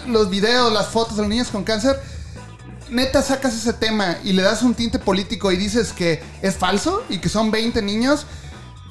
[0.07, 1.99] los videos, las fotos de los niños con cáncer,
[2.89, 7.03] neta sacas ese tema y le das un tinte político y dices que es falso
[7.09, 8.25] y que son 20 niños.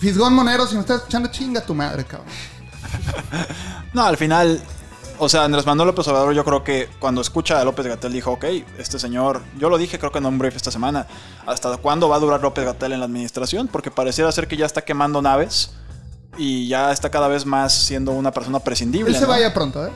[0.00, 2.28] Fisgón Monero, si me estás escuchando, chinga tu madre, cabrón.
[3.94, 4.62] No, al final,
[5.18, 8.32] o sea, Andrés Manuel López Obrador, yo creo que cuando escucha a López Gatel dijo,
[8.32, 8.44] ok,
[8.78, 11.06] este señor, yo lo dije creo que en un brief esta semana,
[11.46, 13.68] ¿hasta cuándo va a durar López Gatel en la administración?
[13.68, 15.72] Porque pareciera ser que ya está quemando naves
[16.38, 19.10] y ya está cada vez más siendo una persona prescindible.
[19.10, 19.28] Él se ¿no?
[19.28, 19.90] vaya pronto, ¿eh?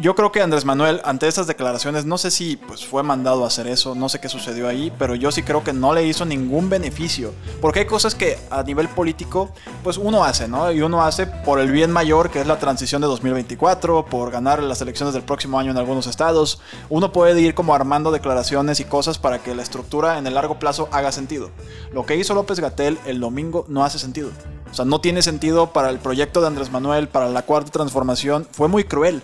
[0.00, 3.46] Yo creo que Andrés Manuel, ante esas declaraciones, no sé si pues, fue mandado a
[3.46, 6.24] hacer eso, no sé qué sucedió ahí, pero yo sí creo que no le hizo
[6.24, 7.32] ningún beneficio.
[7.60, 9.50] Porque hay cosas que a nivel político,
[9.84, 10.72] pues uno hace, ¿no?
[10.72, 14.62] Y uno hace por el bien mayor, que es la transición de 2024, por ganar
[14.62, 16.60] las elecciones del próximo año en algunos estados.
[16.88, 20.58] Uno puede ir como armando declaraciones y cosas para que la estructura en el largo
[20.58, 21.50] plazo haga sentido.
[21.92, 24.30] Lo que hizo López Gatel el domingo no hace sentido.
[24.70, 28.46] O sea, no tiene sentido para el proyecto de Andrés Manuel, para la cuarta transformación.
[28.50, 29.22] Fue muy cruel.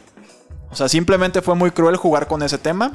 [0.74, 2.90] O sea, simplemente fue muy cruel jugar con ese tema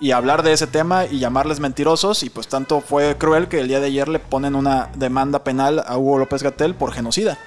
[0.00, 2.22] y hablar de ese tema y llamarles mentirosos.
[2.24, 5.82] Y pues tanto fue cruel que el día de ayer le ponen una demanda penal
[5.86, 7.38] a Hugo López Gatel por genocida.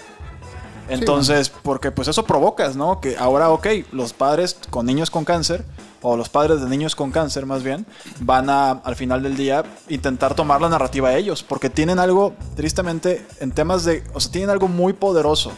[0.89, 2.99] Entonces, porque pues eso provocas, ¿no?
[2.99, 5.63] Que ahora, ok, los padres con niños con cáncer,
[6.01, 7.85] o los padres de niños con cáncer más bien,
[8.21, 12.33] van a al final del día intentar tomar la narrativa a ellos, porque tienen algo,
[12.55, 15.51] tristemente, en temas de, o sea, tienen algo muy poderoso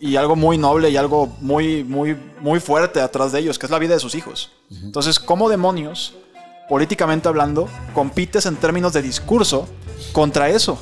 [0.00, 3.70] y algo muy noble y algo muy, muy, muy fuerte atrás de ellos, que es
[3.70, 4.50] la vida de sus hijos.
[4.70, 6.14] Entonces, ¿cómo demonios,
[6.68, 9.68] políticamente hablando, compites en términos de discurso
[10.12, 10.78] contra eso?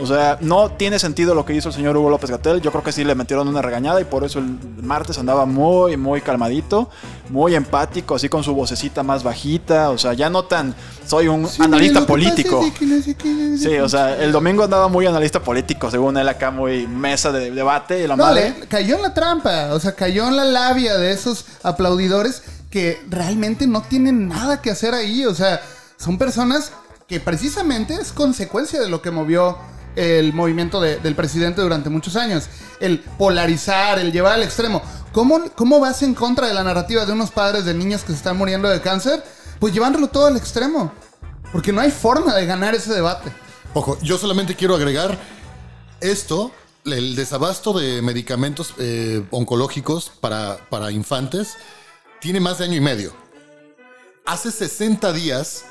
[0.00, 2.60] O sea, no tiene sentido lo que hizo el señor Hugo López Gatel.
[2.60, 4.44] Yo creo que sí le metieron una regañada y por eso el
[4.82, 6.88] martes andaba muy, muy calmadito,
[7.28, 9.90] muy empático, así con su vocecita más bajita.
[9.90, 10.74] O sea, ya no tan
[11.06, 12.64] soy un analista político.
[13.58, 17.50] Sí, o sea, el domingo andaba muy analista político, según él acá, muy mesa de
[17.50, 18.54] debate y la No, madre.
[18.60, 23.00] le- cayó en la trampa, o sea, cayó en la labia de esos aplaudidores que
[23.08, 25.60] realmente no tienen nada que hacer ahí, o sea,
[25.96, 26.72] son personas
[27.08, 29.58] que precisamente es consecuencia de lo que movió
[29.96, 32.48] el movimiento de- del presidente durante muchos años,
[32.80, 34.82] el polarizar, el llevar al extremo.
[35.12, 38.18] ¿Cómo, ¿Cómo vas en contra de la narrativa de unos padres de niños que se
[38.18, 39.22] están muriendo de cáncer?
[39.58, 40.92] Pues llevándolo todo al extremo,
[41.52, 43.30] porque no hay forma de ganar ese debate.
[43.74, 45.18] Ojo, yo solamente quiero agregar
[46.00, 46.52] esto,
[46.84, 51.56] el desabasto de medicamentos eh, oncológicos para, para infantes,
[52.20, 53.12] tiene más de año y medio.
[54.26, 55.64] Hace 60 días,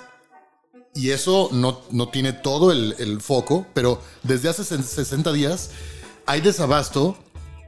[0.99, 5.71] y eso no, no tiene todo el, el foco, pero desde hace 60 días
[6.25, 7.17] hay desabasto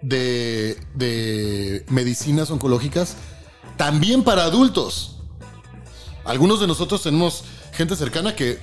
[0.02, 3.16] de, de medicinas oncológicas
[3.78, 5.16] también para adultos.
[6.26, 8.60] Algunos de nosotros tenemos gente cercana que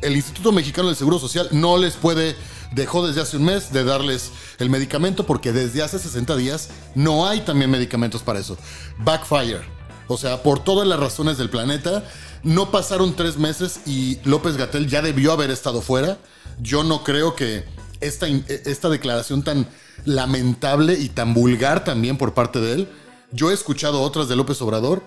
[0.00, 2.36] el Instituto Mexicano del Seguro Social no les puede,
[2.72, 7.28] dejó desde hace un mes de darles el medicamento porque desde hace 60 días no
[7.28, 8.56] hay también medicamentos para eso.
[8.96, 9.77] Backfire.
[10.08, 12.02] O sea, por todas las razones del planeta,
[12.42, 16.18] no pasaron tres meses y López Gatel ya debió haber estado fuera.
[16.60, 17.64] Yo no creo que
[18.00, 19.68] esta, esta declaración tan
[20.04, 22.88] lamentable y tan vulgar también por parte de él.
[23.32, 25.02] Yo he escuchado otras de López Obrador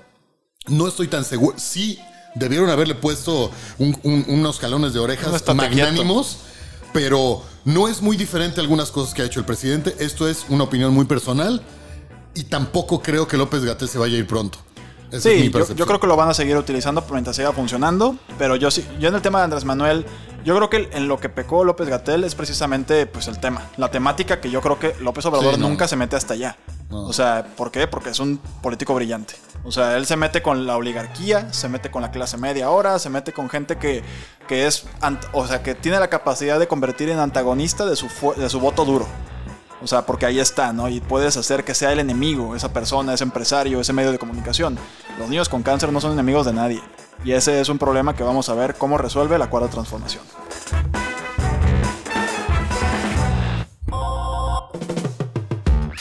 [0.67, 1.57] no estoy tan seguro.
[1.57, 1.97] Sí,
[2.35, 5.31] debieron haberle puesto un- un- unos jalones de orejas
[5.87, 6.37] magnánimos,
[6.93, 9.95] pero no es muy diferente a algunas cosas que ha hecho el presidente.
[9.97, 11.63] Esto es una opinión muy personal
[12.35, 14.59] y tampoco creo que López Gatel se vaya a ir pronto.
[15.11, 18.71] Esa Sí, yo, creo que lo van a seguir utilizando mientras siga funcionando, pero yo
[18.71, 20.05] sí, yo en el tema de Andrés Manuel,
[20.45, 23.91] yo creo que en lo que pecó López Gatel es precisamente pues el tema, la
[23.91, 25.69] temática que yo creo que López Obrador Sí, no.
[25.69, 26.57] nunca se mete hasta allá.
[26.89, 27.03] No.
[27.03, 27.87] O sea, ¿por qué?
[27.87, 29.35] Porque es un político brillante.
[29.63, 32.97] O sea, él se mete con la oligarquía, se mete con la clase media ahora,
[32.97, 34.03] se mete con gente que,
[34.47, 34.85] que es,
[35.33, 38.85] o sea, que tiene la capacidad de convertir en antagonista de su, de su voto
[38.85, 39.07] duro.
[39.83, 40.89] O sea, porque ahí está, ¿no?
[40.89, 44.77] Y puedes hacer que sea el enemigo, esa persona, ese empresario, ese medio de comunicación.
[45.17, 46.81] Los niños con cáncer no son enemigos de nadie.
[47.25, 50.23] Y ese es un problema que vamos a ver cómo resuelve la cuarta transformación.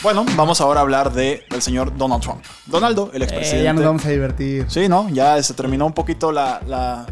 [0.03, 2.43] Bueno, vamos ahora a hablar de el señor Donald Trump.
[2.67, 3.61] Donaldo, el expresidente.
[3.61, 4.65] Eh, ya nos vamos a divertir.
[4.69, 5.09] Sí, ¿no?
[5.11, 6.61] Ya se terminó un poquito la...
[6.67, 7.07] la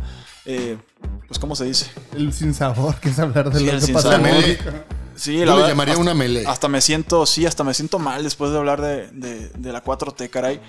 [0.47, 0.79] eh,
[1.27, 1.91] pues, ¿cómo se dice?
[2.17, 4.23] El sin sabor, que es hablar de Sí, lo que pasa en.
[4.23, 4.65] México.
[5.19, 6.47] Sí, Yo la le verdad, llamaría hasta- una melee.
[6.47, 9.83] Hasta me siento, sí, hasta me siento mal después de hablar de, de- de la
[9.83, 10.61] 4T, caray.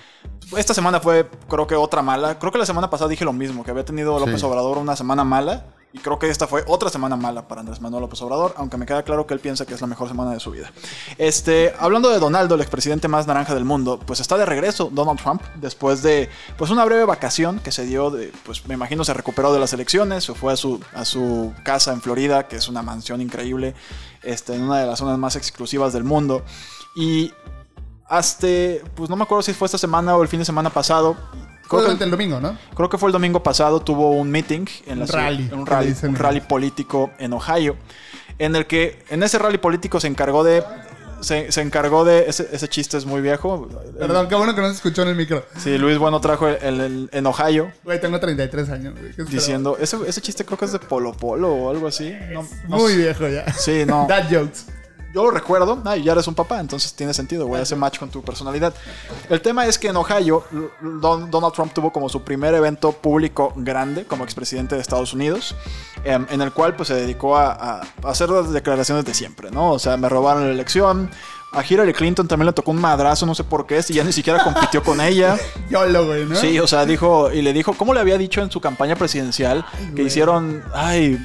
[0.58, 2.40] Esta semana fue, creo que otra mala.
[2.40, 4.46] Creo que la semana pasada dije lo mismo, que había tenido López Sí.
[4.46, 5.66] Obrador una semana mala.
[5.92, 8.86] Y creo que esta fue otra semana mala para Andrés Manuel López Obrador, aunque me
[8.86, 10.72] queda claro que él piensa que es la mejor semana de su vida.
[11.18, 15.20] Este, hablando de Donaldo, el expresidente más naranja del mundo, pues está de regreso Donald
[15.20, 19.16] Trump después de pues una breve vacación que se dio de, pues me imagino se
[19.16, 22.68] recuperó de las elecciones, se fue a su, a su casa en Florida, que es
[22.68, 23.74] una mansión increíble,
[24.24, 26.44] este, en una de las zonas más exclusivas del mundo.
[26.96, 27.32] Y
[28.08, 28.48] hasta,
[28.96, 31.16] pues no me acuerdo si fue esta semana o el fin de semana pasado.
[31.70, 32.58] Creo que, el domingo, ¿no?
[32.74, 35.96] creo que fue el domingo pasado, tuvo un meeting en la ciudad- rally, un rally,
[36.02, 37.76] un rally político en Ohio,
[38.40, 40.64] en el que en ese rally político se encargó de
[41.22, 42.30] se, se encargó de.
[42.30, 43.68] Ese, ese chiste es muy viejo.
[43.98, 45.44] Perdón, qué bueno que no se escuchó en el micro.
[45.58, 48.94] Sí, Luis Bueno trajo el, el- el- en Ohio Güey, tengo 33 años.
[49.30, 49.78] diciendo.
[49.80, 52.16] Ese, ese chiste creo que es de Polo Polo o algo así.
[52.32, 52.98] No, no Muy sé.
[52.98, 53.52] viejo ya.
[53.54, 54.06] Sí, no.
[54.10, 54.66] Dad jokes.
[55.14, 55.82] Yo lo recuerdo.
[55.86, 57.62] Ah, y ya eres un papá, entonces tiene sentido, güey.
[57.62, 58.74] Hace match con tu personalidad.
[59.30, 60.44] El tema es que en Ohio,
[60.82, 65.56] Don- Donald Trump tuvo como su primer evento público grande como expresidente de Estados Unidos,
[66.04, 69.72] em, en el cual pues se dedicó a, a hacer las declaraciones de siempre, ¿no?
[69.72, 71.10] O sea, me robaron la elección.
[71.52, 74.14] A Hillary Clinton también le tocó un madrazo, no sé por qué, si ya ni
[74.14, 75.36] siquiera compitió con ella.
[75.72, 76.36] Yo lo, güey, ¿no?
[76.36, 79.66] Sí, o sea, dijo, y le dijo, ¿cómo le había dicho en su campaña presidencial?
[79.96, 81.18] que hicieron, ay,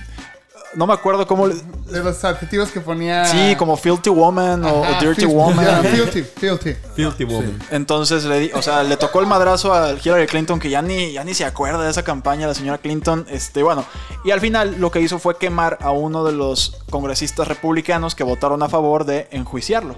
[0.76, 1.54] no me acuerdo cómo, le-
[1.90, 3.24] De los adjetivos que ponía.
[3.26, 5.64] sí, como filthy woman o, dirty filthy, woman.
[5.64, 6.74] yeah, filthy, filthy.
[6.94, 7.58] Filthy Woman.
[7.70, 11.12] Entonces le di, o sea, le tocó el madrazo a Hillary Clinton que ya ni,
[11.12, 13.26] ya ni se acuerda de esa campaña, la señora Clinton.
[13.28, 13.84] Este, bueno,
[14.24, 18.24] y al final lo que hizo fue quemar a uno de los congresistas republicanos que
[18.24, 19.94] votaron a favor de enjuiciarlo.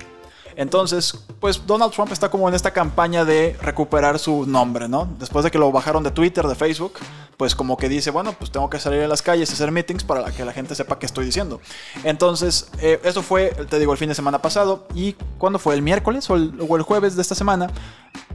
[0.56, 5.06] Entonces, pues Donald Trump está como en esta campaña de recuperar su nombre, ¿no?
[5.18, 6.94] Después de que lo bajaron de Twitter, de Facebook,
[7.36, 10.02] pues como que dice, bueno, pues tengo que salir a las calles y hacer meetings
[10.02, 11.60] para que la gente sepa qué estoy diciendo.
[12.04, 14.86] Entonces, eh, eso fue, te digo, el fin de semana pasado.
[14.94, 15.74] ¿Y cuándo fue?
[15.74, 17.70] ¿El miércoles o el, o el jueves de esta semana?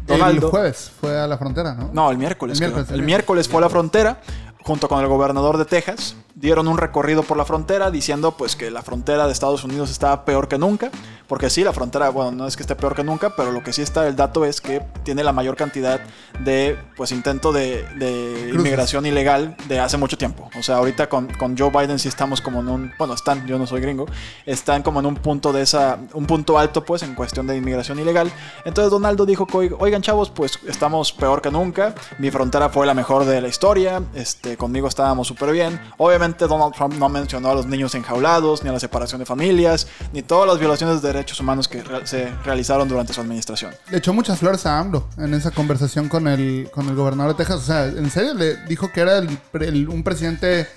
[0.08, 1.90] El jueves fue a la frontera, ¿no?
[1.92, 2.60] No, el miércoles.
[2.62, 4.22] El miércoles, El, el miércoles fue a la frontera
[4.64, 6.16] junto con el gobernador de Texas.
[6.36, 10.26] Dieron un recorrido por la frontera diciendo pues que la frontera de Estados Unidos estaba
[10.26, 10.92] peor que nunca.
[11.32, 13.72] Porque sí, la frontera, bueno, no es que esté peor que nunca, pero lo que
[13.72, 16.02] sí está el dato es que tiene la mayor cantidad
[16.42, 20.50] de pues intento de, de inmigración ilegal de hace mucho tiempo.
[20.60, 23.58] O sea, ahorita con, con Joe Biden sí estamos como en un, bueno, están, yo
[23.58, 24.08] no soy gringo,
[24.46, 27.98] están como en un punto de esa, un punto alto pues en cuestión de inmigración
[27.98, 28.30] ilegal.
[28.66, 32.86] Entonces Donaldo dijo que, "Oiga- oigan chavos, pues estamos peor que nunca, mi frontera fue
[32.86, 35.80] la mejor de la historia, este, conmigo estábamos súper bien.
[35.98, 39.88] Obviamente Donald Trump no mencionó a los niños enjaulados, ni a la separación de familias,
[40.12, 43.74] ni todas las violaciones de derechos humanos que re- se realizaron durante su administración.
[43.90, 47.38] Le echó muchas flores a AMLO en esa conversación con el, con el gobernador de
[47.44, 47.58] Texas.
[47.62, 50.68] O sea, en serio, le dijo que era el pre- el- un presidente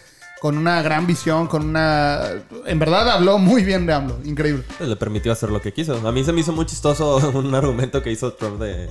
[0.41, 2.21] con una gran visión, con una...
[2.67, 4.19] En verdad habló muy bien de AMLO.
[4.25, 4.63] Increíble.
[4.77, 6.07] Pues le permitió hacer lo que quiso.
[6.07, 8.91] A mí se me hizo muy chistoso un argumento que hizo Trump de...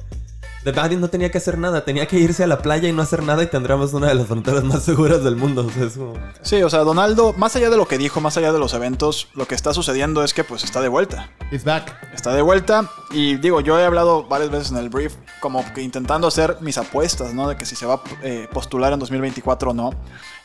[0.63, 3.01] De Biden no tenía que hacer nada, tenía que irse a la playa y no
[3.01, 5.65] hacer nada y tendríamos una de las fronteras más seguras del mundo.
[5.67, 6.13] O sea, es como...
[6.41, 9.27] Sí, o sea, Donaldo, más allá de lo que dijo, más allá de los eventos,
[9.35, 11.29] lo que está sucediendo es que pues está de vuelta.
[11.51, 11.93] It's back.
[12.13, 15.81] Está de vuelta y digo, yo he hablado varias veces en el brief como que
[15.81, 17.49] intentando hacer mis apuestas, ¿no?
[17.49, 19.91] De que si se va a eh, postular en 2024 o no.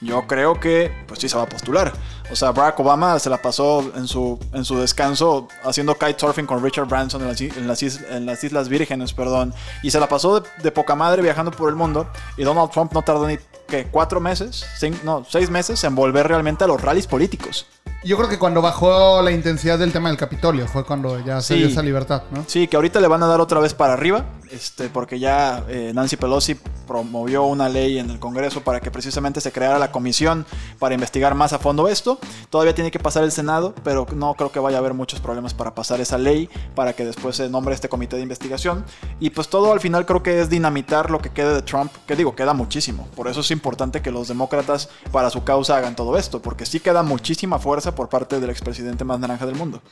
[0.00, 1.92] Yo creo que pues sí se va a postular.
[2.30, 6.62] O sea, Barack Obama se la pasó en su, en su descanso haciendo kitesurfing con
[6.62, 9.52] Richard Branson en las, i- en las is- en las Islas Vírgenes, perdón.
[9.82, 12.06] Y se la pasó de, de poca madre viajando por el mundo.
[12.36, 16.28] Y Donald Trump no tardó ni que cuatro meses, cin- no, seis meses en volver
[16.28, 17.66] realmente a los rallies políticos.
[18.04, 21.54] Yo creo que cuando bajó la intensidad del tema del Capitolio fue cuando ya se
[21.54, 21.58] Sí.
[21.60, 22.44] dio esa libertad, ¿no?
[22.46, 25.92] Sí, que ahorita le van a dar otra vez para arriba, este, porque ya eh,
[25.94, 26.54] Nancy Pelosi
[26.86, 30.46] promovió una ley en el Congreso para que precisamente se creara la comisión
[30.78, 32.18] para investigar más a fondo esto.
[32.50, 35.54] Todavía tiene que pasar el Senado, pero no creo que vaya a haber muchos problemas
[35.54, 38.84] para pasar esa ley, para que después se nombre este comité de investigación.
[39.20, 42.16] Y pues todo al final creo que es dinamitar lo que quede de Trump, que
[42.16, 43.08] digo, queda muchísimo.
[43.14, 46.80] Por eso es importante que los demócratas para su causa hagan todo esto, porque sí
[46.80, 49.82] queda muchísima fuerza por parte del expresidente más naranja del mundo.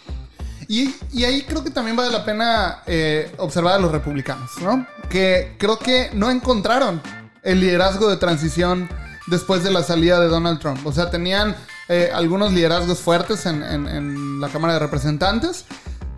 [0.69, 4.87] Y, ahí creo que también vale la pena eh, observar a los republicanos, ¿no?
[5.09, 7.01] Que creo que no encontraron
[7.43, 8.89] el liderazgo de transición
[9.29, 10.85] después de la salida de Donald Trump.
[10.87, 11.55] O sea, tenían
[11.89, 15.65] eh, algunos liderazgos fuertes en, en- la Cámara de Representantes,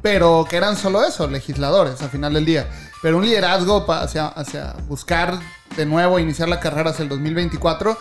[0.02, 2.68] pero que eran solo eso, legisladores al final del día.
[3.02, 5.38] Pero un liderazgo hacia, hacia buscar
[5.76, 7.96] de nuevo iniciar la carrera hacia el 2024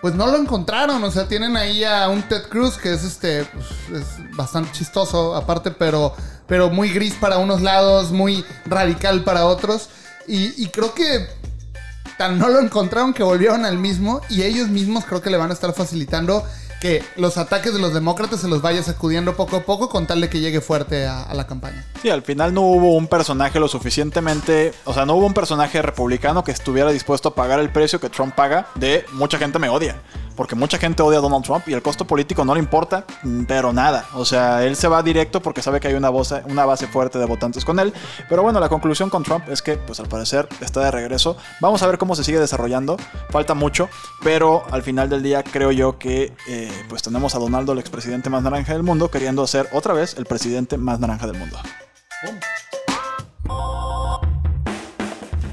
[0.00, 1.02] pues no lo encontraron.
[1.02, 3.44] O sea, tienen ahí a un Ted Cruz que es este.
[3.44, 6.14] pues, es bastante chistoso, aparte, pero,
[6.46, 9.88] pero muy gris para unos lados, muy radical para otros.
[10.26, 11.26] Y, y creo que
[12.16, 14.20] tan no lo encontraron que volvieron al mismo.
[14.28, 16.44] Y ellos mismos creo que le van a estar facilitando
[16.80, 20.20] que los ataques de los demócratas se los vaya sacudiendo poco a poco con tal
[20.20, 21.84] de que llegue fuerte a, la campaña.
[22.02, 25.82] Sí, al final no hubo un personaje lo suficientemente, o sea, no hubo un personaje
[25.82, 29.68] republicano que estuviera dispuesto a pagar el precio que Trump paga de mucha gente me
[29.68, 29.96] odia.
[30.38, 33.42] Porque mucha gente odia a Donald Trump y el costo político no le importa, mm,
[33.46, 34.06] pero nada.
[34.14, 37.18] O sea, él se va directo porque sabe que hay una, voz- una base fuerte
[37.18, 37.92] de votantes con él.
[38.28, 41.36] Pero bueno, la conclusión con Trump es que, pues al parecer, está de regreso.
[41.60, 42.96] Vamos a ver cómo se sigue desarrollando.
[43.30, 43.88] Falta mucho,
[44.22, 48.30] pero al final del día creo yo que, eh, pues tenemos a Donaldo, el expresidente
[48.30, 51.58] más naranja del mundo, queriendo ser otra vez el presidente más naranja del mundo.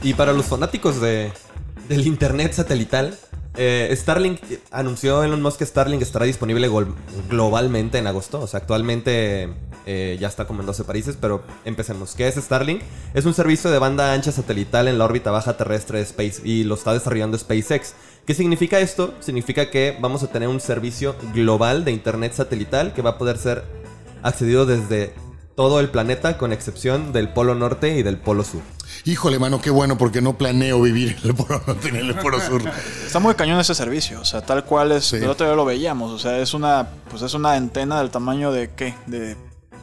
[0.03, 1.34] Y para los fanáticos de,
[1.89, 3.18] del internet satelital,
[3.58, 4.39] eh, Starlink
[4.72, 6.70] anunció Elon Musk que Starlink estará disponible
[7.30, 8.41] globalmente en agosto.
[8.41, 9.49] O sea, actualmente
[9.86, 12.16] eh, ya está como en 12 países, pero empecemos.
[12.16, 12.82] ¿Qué es Starlink?
[13.14, 16.64] Es un servicio de banda ancha satelital en la órbita baja terrestre de Space y
[16.64, 17.93] lo está desarrollando SpaceX.
[18.26, 19.14] ¿Qué significa esto?
[19.20, 23.38] Significa que vamos a tener un servicio global de internet satelital que va a poder
[23.38, 23.64] ser
[24.24, 25.14] accedido desde
[25.56, 28.62] todo el planeta con excepción del polo norte y del polo sur.
[29.06, 32.16] Híjole, mano, qué bueno, porque no planeo vivir en el Polo Norte ni en el
[32.16, 32.62] Polo Sur.
[33.06, 35.18] Está muy cañón ese servicio, o sea, tal cual es, Sí.
[35.18, 38.51] el otro día lo veíamos, o sea, es una, pues es una antena del tamaño
[38.51, 39.32] de qué, de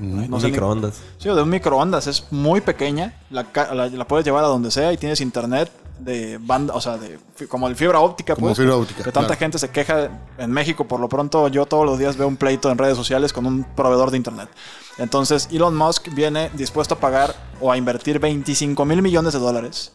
[0.00, 1.00] ay, no sé ni- microondas.
[1.18, 4.70] Sí, de un microondas, es muy pequeña, la, ca- la- la puedes llevar a donde
[4.70, 7.18] sea y tienes internet de banda, o sea, de
[7.48, 8.58] como el fibra óptica, Como pues.
[8.58, 9.38] fibra óptica, Que tanta claro.
[9.38, 10.08] gente se queja
[10.38, 13.32] en México, por lo pronto yo todos los días veo un pleito en redes sociales
[13.32, 14.48] con un proveedor de internet.
[14.98, 19.92] Entonces, Elon Musk viene dispuesto a pagar o a invertir 25 mil millones de dólares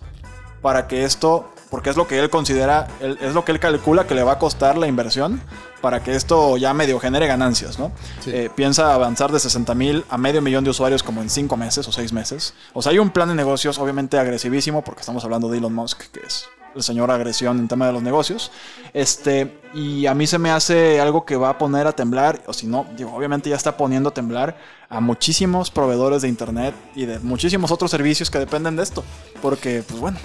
[0.61, 4.15] para que esto, porque es lo que él considera, es lo que él calcula que
[4.15, 5.41] le va a costar la inversión
[5.81, 7.91] para que esto ya medio genere ganancias, ¿no?
[8.25, 11.87] Eh, piensa avanzar de 60 mil a medio millón de usuarios como en 5 meses
[11.87, 12.55] o 6 meses.
[12.73, 16.11] O sea, hay un plan de negocios obviamente agresivísimo porque estamos hablando de Elon Musk,
[16.11, 18.51] que es el señor agresión en tema de los negocios.
[18.93, 22.53] Este, y a mí se me hace algo que va a poner a temblar, o
[22.53, 24.57] si no, digo, obviamente ya está poniendo a temblar
[24.89, 29.03] a muchísimos proveedores de internet y de muchísimos otros servicios que dependen de esto.
[29.41, 30.17] Porque, pues bueno,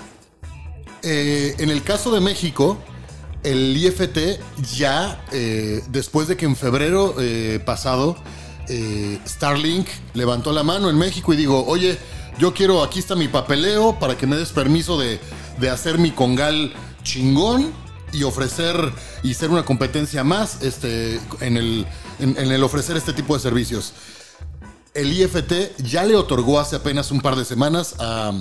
[1.05, 2.79] Eh, en el caso de México,
[3.43, 4.39] el IFT
[4.77, 8.17] ya, eh, después de que en febrero eh, pasado,
[9.27, 11.99] Starlink levantó la mano en México y digo, oye,
[12.39, 15.21] yo quiero, aquí está mi papeleo para que me des permiso de,
[15.59, 16.73] de hacer mi congal
[17.03, 17.73] chingón
[18.13, 18.77] y ofrecer
[19.23, 21.87] y ser una competencia más este, en, el,
[22.19, 23.93] en- el ofrecer este tipo de servicios.
[24.95, 28.33] El IFT ya le otorgó hace apenas un par de semanas a,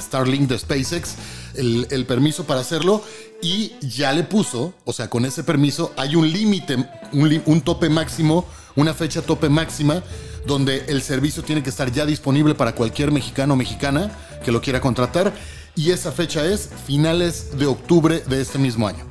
[0.00, 1.16] Starlink de SpaceX
[1.54, 3.02] el, el permiso para hacerlo
[3.42, 6.76] y ya le puso, o sea, con ese permiso hay un límite,
[7.12, 8.46] un tope máximo,
[8.76, 10.04] una fecha tope máxima
[10.46, 14.10] donde el servicio tiene que estar ya disponible para cualquier mexicano o mexicana
[14.44, 15.32] que lo quiera contratar
[15.76, 19.04] y esa fecha es finales de octubre de este mismo año.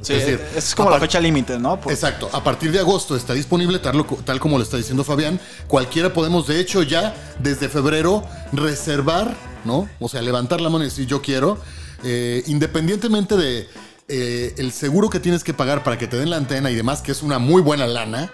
[0.00, 1.78] sí, Es decir, es como la fecha límite, ¿no?
[1.80, 2.30] Por- Exacto.
[2.32, 5.38] A partir de agosto está disponible, tal como lo está diciendo Fabián.
[5.66, 9.88] Cualquiera podemos, de hecho, ya desde febrero reservar, ¿no?
[9.98, 11.58] O sea, levantar la mano y decir yo quiero.
[12.02, 13.68] Eh, independientemente de
[14.08, 17.02] eh, el seguro que tienes que pagar para que te den la antena y demás,
[17.02, 18.30] que es una muy buena lana.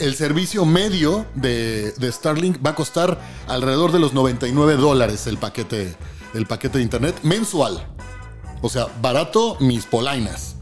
[0.00, 5.36] El servicio medio de, de Starlink va a costar alrededor de los 99 dólares el
[5.38, 5.94] paquete,
[6.34, 7.86] el paquete de internet mensual.
[8.62, 10.56] O sea, barato mis polainas.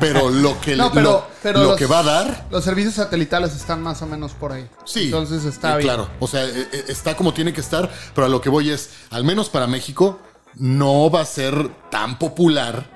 [0.00, 2.64] Pero lo que, No, le- pero, lo, pero lo los- que va a dar Los
[2.64, 4.66] servicios satelitales están más o menos por ahí.
[4.86, 5.04] Sí.
[5.04, 5.88] Entonces está eh, bien.
[5.88, 6.08] Claro.
[6.18, 8.88] O sea, eh, eh, está como tiene que estar, pero a lo que voy es,
[9.10, 10.18] al menos para México,
[10.54, 12.95] no va a ser tan popular.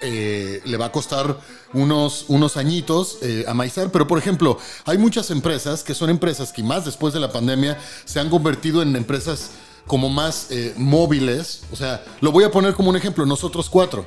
[0.00, 1.38] Eh, le va a costar
[1.72, 6.62] unos, unos añitos eh, amaizar, pero por ejemplo, hay muchas empresas que son empresas que
[6.62, 9.52] más después de la pandemia se han convertido en empresas
[9.86, 11.62] como más eh, móviles.
[11.72, 14.04] O sea, lo voy a poner como un ejemplo, nosotros cuatro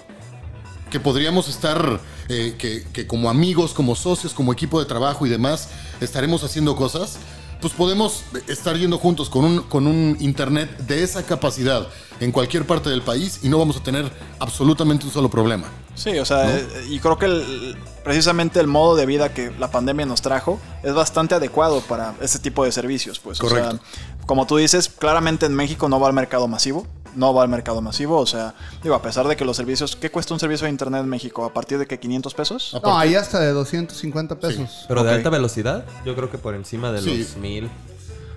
[0.89, 5.29] que podríamos estar, eh, que, que como amigos, como socios, como equipo de trabajo y
[5.29, 5.69] demás,
[6.01, 7.17] estaremos haciendo cosas,
[7.61, 11.87] pues podemos estar yendo juntos con un, con un internet de esa capacidad
[12.19, 15.67] en cualquier parte del país y no vamos a tener absolutamente un solo problema.
[15.95, 19.69] Sí, o sea, eh, y creo que el- precisamente el modo de vida que la
[19.71, 23.39] pandemia nos trajo es bastante adecuado para este tipo de servicios, pues.
[23.39, 23.71] O Correcto.
[23.71, 23.79] sea,
[24.25, 26.85] como tú dices, claramente en México no va al mercado masivo,
[27.15, 30.11] no va al mercado masivo, o sea, digo, a pesar de que los servicios, ¿qué
[30.11, 31.43] cuesta un servicio de internet en México?
[31.43, 32.79] ¿A partir de que 500 pesos?
[32.83, 34.85] No, ahí hasta de 250 pesos.
[34.87, 37.17] Pero de alta velocidad, yo creo que por encima de Sí.
[37.17, 37.69] los mil.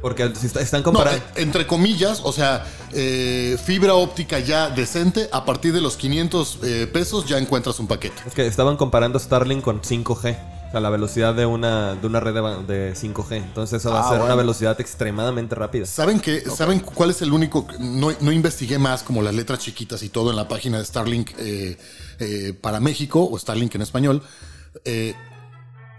[0.03, 1.25] Porque si está- están comparando.
[1.37, 6.87] entre comillas, o sea, eh, fibra óptica ya decente, a partir de los 500 eh,
[6.93, 8.17] pesos ya encuentras un paquete.
[8.27, 10.37] Es que estaban comparando Starlink con 5G.
[10.69, 13.37] O sea, la velocidad de una, de una red de, ba- de 5G.
[13.37, 15.85] Entonces, eso va Ah, a ser una velocidad extremadamente rápida.
[15.87, 16.41] ¿Saben qué?
[16.51, 17.67] ¿Saben cuál es el único?
[17.79, 21.31] No, no investigué más como las letras chiquitas y todo en la página de Starlink
[21.39, 21.77] eh,
[22.19, 24.23] eh, para México o Starlink en español.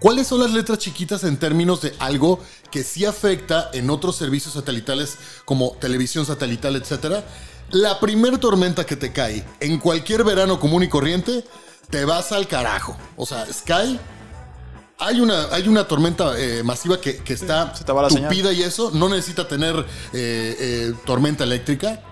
[0.04, 4.54] ¿Cuáles son las letras chiquitas en términos de algo que sí afecta en otros servicios
[4.54, 7.24] satelitales como televisión satelital, etcétera?
[7.72, 11.46] La primer tormenta que te cae en cualquier verano común y corriente,
[11.90, 12.98] te vas al carajo.
[13.16, 13.98] O sea, Sky
[15.00, 18.10] hay una, hay una tormenta eh, masiva que, que está señal.
[18.10, 22.04] tupida y eso no necesita tener eh, eh, tormenta eléctrica.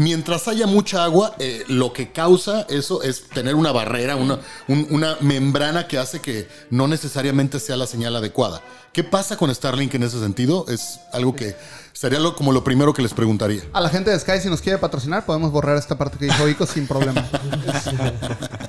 [0.00, 4.38] Mientras haya mucha agua, eh, lo que causa eso es tener una barrera, una,
[4.68, 8.62] un- una membrana que hace que no necesariamente sea la señal adecuada.
[8.92, 10.66] ¿Qué pasa con Starlink en ese sentido?
[10.68, 11.56] Es algo que
[11.92, 13.62] sería lo, como lo primero que les preguntaría.
[13.72, 16.48] A la gente de Sky, si nos quiere patrocinar, podemos borrar esta parte que dijo
[16.48, 17.28] Ico sin problema.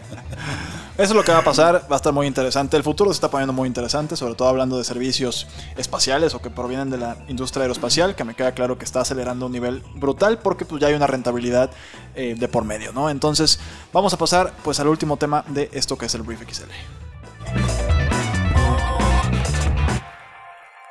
[1.00, 2.76] Eso es lo que va a pasar, va a estar muy interesante.
[2.76, 5.48] El futuro se está poniendo muy interesante, sobre todo hablando de servicios
[5.78, 9.46] espaciales o que provienen de la industria aeroespacial, que me queda claro que está acelerando
[9.46, 11.72] a un nivel brutal porque pues ya hay una rentabilidad
[12.16, 13.10] eh, de por medio, ¿no?
[13.10, 13.62] Entonces
[13.94, 16.70] vamos a pasar pues al último tema de esto que es el Brief XL.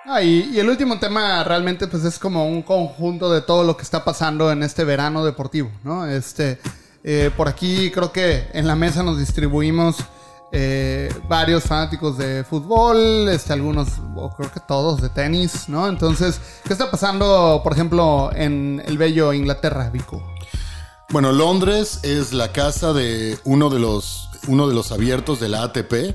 [0.06, 3.76] Ah, y, y el último tema realmente pues es como un conjunto de todo lo
[3.76, 6.06] que está pasando en este verano deportivo, ¿no?
[6.06, 6.58] Este,
[7.10, 9.96] eh, por aquí creo que en la mesa nos distribuimos
[10.52, 13.88] eh, varios fanáticos de fútbol, este, algunos,
[14.36, 15.88] creo que todos de tenis, ¿no?
[15.88, 20.22] Entonces, ¿qué está pasando, por ejemplo, en el bello Inglaterra, Vico?
[21.08, 25.62] Bueno, Londres es la casa de uno de los, uno de los abiertos de la
[25.62, 26.14] ATP.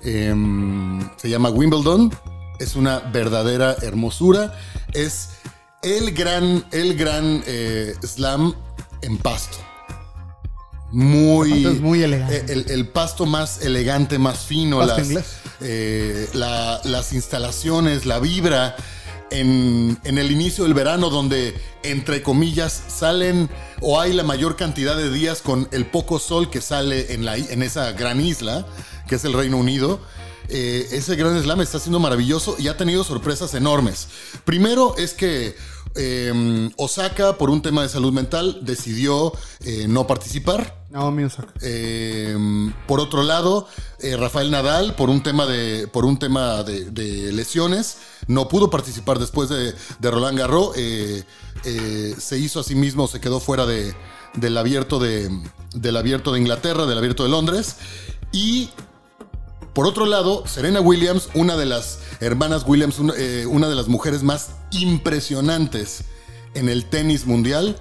[0.00, 2.10] Em, se llama Wimbledon.
[2.58, 4.54] Es una verdadera hermosura.
[4.94, 5.32] Es
[5.82, 8.54] el gran, el gran eh, slam
[9.02, 9.58] en pasto.
[10.92, 12.44] Muy, es muy elegante.
[12.52, 14.78] El, el pasto más elegante, más fino.
[14.78, 15.24] Pasto las, inglés.
[15.60, 18.76] eh, la- las instalaciones, la vibra.
[19.30, 23.48] En, en el inicio del verano, donde entre comillas salen
[23.80, 27.38] o hay la mayor cantidad de días con el poco sol que sale en, la,
[27.38, 28.66] en esa gran isla,
[29.08, 30.00] que es el Reino Unido.
[30.50, 34.08] Eh, ese gran slam está siendo maravilloso y ha tenido sorpresas enormes.
[34.44, 35.56] Primero es que
[35.94, 39.32] eh, Osaka, por un tema de salud mental, decidió
[39.64, 40.81] eh, no participar.
[40.92, 41.52] Naomi Osaka.
[41.62, 42.36] Eh,
[42.86, 43.66] por otro lado,
[44.00, 49.18] eh, Rafael Nadal, por un tema de, por un tema de, lesiones, no pudo participar
[49.18, 50.76] después de, de Roland Garros.
[50.76, 51.24] eh,
[51.64, 53.94] eh, se hizo a sí mismo, se quedó fuera de-
[54.34, 55.30] del, abierto de,
[55.74, 57.76] del abierto de Inglaterra, del abierto de Londres.
[58.32, 58.70] Y
[59.72, 64.50] por otro lado, Serena Williams, una de las hermanas Williams, una de las mujeres más
[64.72, 66.04] impresionantes
[66.54, 67.78] en el tenis mundial,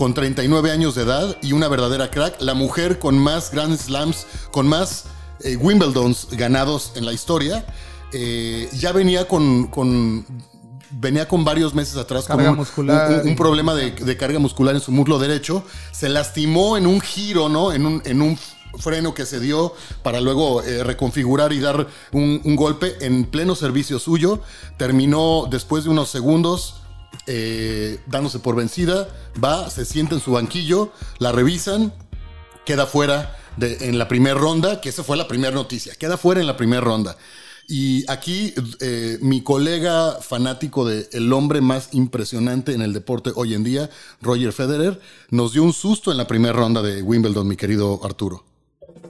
[0.00, 4.26] con 39 años de edad y una verdadera crack, la mujer con más Grand Slams,
[4.50, 5.04] con más
[5.44, 7.66] eh, Wimbledons ganados en la historia,
[8.14, 10.24] eh, ya venía con, con-
[10.92, 13.10] venía con varios meses atrás Carga con un, muscular.
[13.22, 17.02] un- un problema de, de carga muscular en su muslo derecho, se lastimó en un
[17.02, 17.70] giro, ¿no?
[17.70, 18.38] En un, en un
[18.78, 23.54] freno que se dio para luego eh, reconfigurar y dar un, un golpe en pleno
[23.54, 24.40] servicio suyo.
[24.78, 26.76] Terminó después de unos segundos
[27.26, 29.08] eh, dándose por vencida,
[29.42, 31.92] va, se sienta en su banquillo, la revisan,
[32.64, 36.46] queda fuera en la primera ronda, que esa fue la primera noticia, queda fuera en
[36.46, 37.16] la primera ronda.
[37.68, 43.54] Y aquí eh, mi colega fanático de el hombre más impresionante en el deporte hoy
[43.54, 43.90] en día,
[44.20, 45.00] Roger Federer,
[45.30, 48.49] nos dio un susto en la primera ronda de Wimbledon, mi querido Arturo.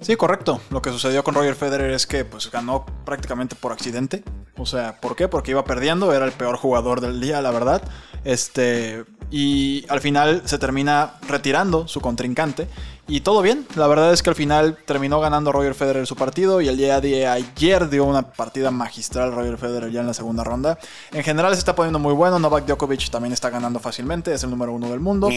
[0.01, 0.61] Sí, correcto.
[0.71, 4.23] Lo que sucedió con Roger Federer es que pues ganó prácticamente por accidente.
[4.57, 5.29] O sea, ¿por qué?
[5.29, 7.83] Porque iba perdiendo, era el peor jugador del día, la verdad.
[8.25, 12.69] Este, y al final se termina retirando su contrincante
[13.11, 13.67] y todo bien.
[13.75, 17.01] La verdad es que al final terminó ganando Roger Federer su partido y el día
[17.01, 20.79] de ayer dio una partida magistral Roger Federer ya en la segunda ronda.
[21.13, 22.39] En general se está poniendo muy bueno.
[22.39, 25.29] Novak Djokovic también está ganando fácilmente, es el número uno del mundo.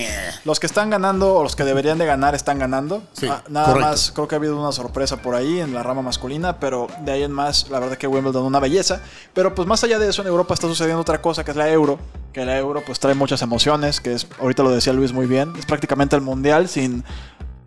[0.45, 3.03] Los que están ganando o los que deberían de ganar están ganando.
[3.13, 3.89] Sí, Ah, nada correcto.
[3.89, 7.11] más creo que ha habido una sorpresa por ahí en la rama masculina, pero de
[7.11, 9.01] ahí en más, la verdad que Wimbledon una belleza.
[9.34, 11.67] Pero pues más allá de eso, en Europa está sucediendo otra cosa que es la
[11.69, 11.97] Euro,
[12.32, 15.53] que la Euro pues trae muchas emociones, que es, ahorita lo decía Luis muy bien,
[15.57, 17.03] es prácticamente el mundial sin...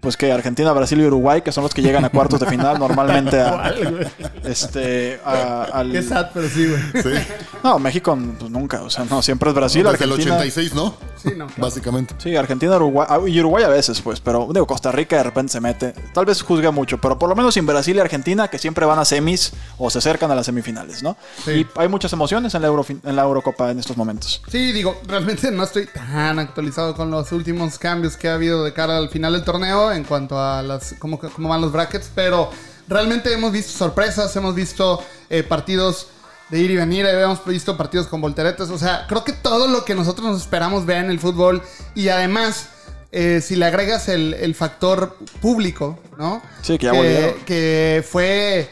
[0.01, 2.79] Pues que Argentina, Brasil y Uruguay, que son los que llegan a cuartos de final
[2.79, 3.75] normalmente a,
[4.45, 5.93] este, a- al...
[5.93, 7.03] Qué sad, pero sí, güey.
[7.03, 7.23] Sí.
[7.65, 10.37] No, México pues, nunca, o sea, no, siempre es Brasil, Desde el Argentina.
[10.37, 10.95] 86, ¿no?
[11.17, 11.47] Sí, no.
[11.47, 11.53] claro.
[11.57, 12.15] Básicamente.
[12.19, 15.53] Sí, Argentina, Uruguay ah, y Uruguay a veces, pues, pero digo, Costa Rica de repente
[15.53, 15.93] se mete.
[16.13, 18.99] Tal vez juzga mucho, pero por lo menos en Brasil y Argentina que siempre van
[18.99, 21.17] a semis o se acercan a las semifinales, ¿no?
[21.45, 21.51] Sí.
[21.53, 24.43] Y hay muchas emociones en la, Eurofin- en la Eurocopa en estos momentos.
[24.49, 28.73] Sí, digo, realmente no estoy tan actualizado con los últimos cambios que ha habido de
[28.73, 32.51] cara al final del torneo en cuanto a las cómo, cómo van los brackets, pero
[32.89, 36.09] realmente hemos visto sorpresas, hemos visto eh, partidos
[36.51, 39.85] de ir y venir, hemos visto partidos con volteretas, o sea, creo que todo lo
[39.85, 41.63] que nosotros nos esperamos ver en el fútbol
[41.95, 42.69] y además...
[43.13, 46.43] eh, si le agregas el, el factor público, ¿no?
[46.61, 48.69] Sí, que ya que fue.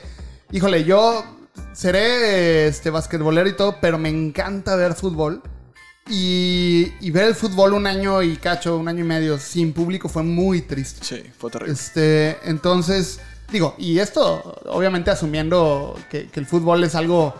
[0.53, 1.25] Híjole, yo
[1.73, 5.41] seré este basquetbolero y todo, pero me encanta ver fútbol.
[6.11, 10.09] Y, y ver el fútbol un año y cacho, un año y medio sin público
[10.09, 11.01] fue muy triste.
[11.05, 11.73] Sí, fue terrible.
[11.73, 17.35] Este, entonces, digo, y esto obviamente asumiendo que, que el fútbol es algo...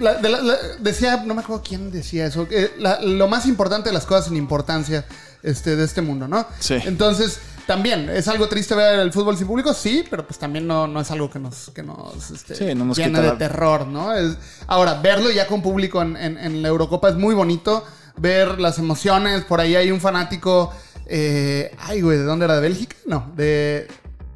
[0.00, 2.70] la- de la- la- decía, no me acuerdo quién decía eso, que
[3.02, 5.04] lo más importante de las cosas sin importancia
[5.42, 6.46] este, de este mundo, ¿no?
[6.60, 6.76] Sí.
[6.84, 9.74] Entonces, también, ¿es algo triste ver el fútbol sin público?
[9.74, 12.84] Sí, pero pues también no, no es algo que nos, que nos, este, Sí, no
[12.84, 14.14] nos de la- terror, ¿no?
[14.14, 14.36] Es-
[14.66, 17.84] ahora, verlo ya con público en, en- en la Eurocopa es muy bonito.
[18.18, 19.44] Ver las emociones.
[19.44, 20.72] Por ahí hay un fanático.
[21.06, 22.54] eh, ay, güey, ¿de dónde era?
[22.56, 22.96] ¿De Bélgica?
[23.06, 23.86] No, de.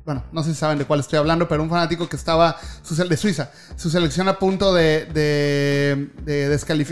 [0.04, 2.94] bueno, no sé si saben de cuál estoy hablando, pero un fanático que estaba su
[2.94, 6.48] de Suiza, su selección a punto de, de, de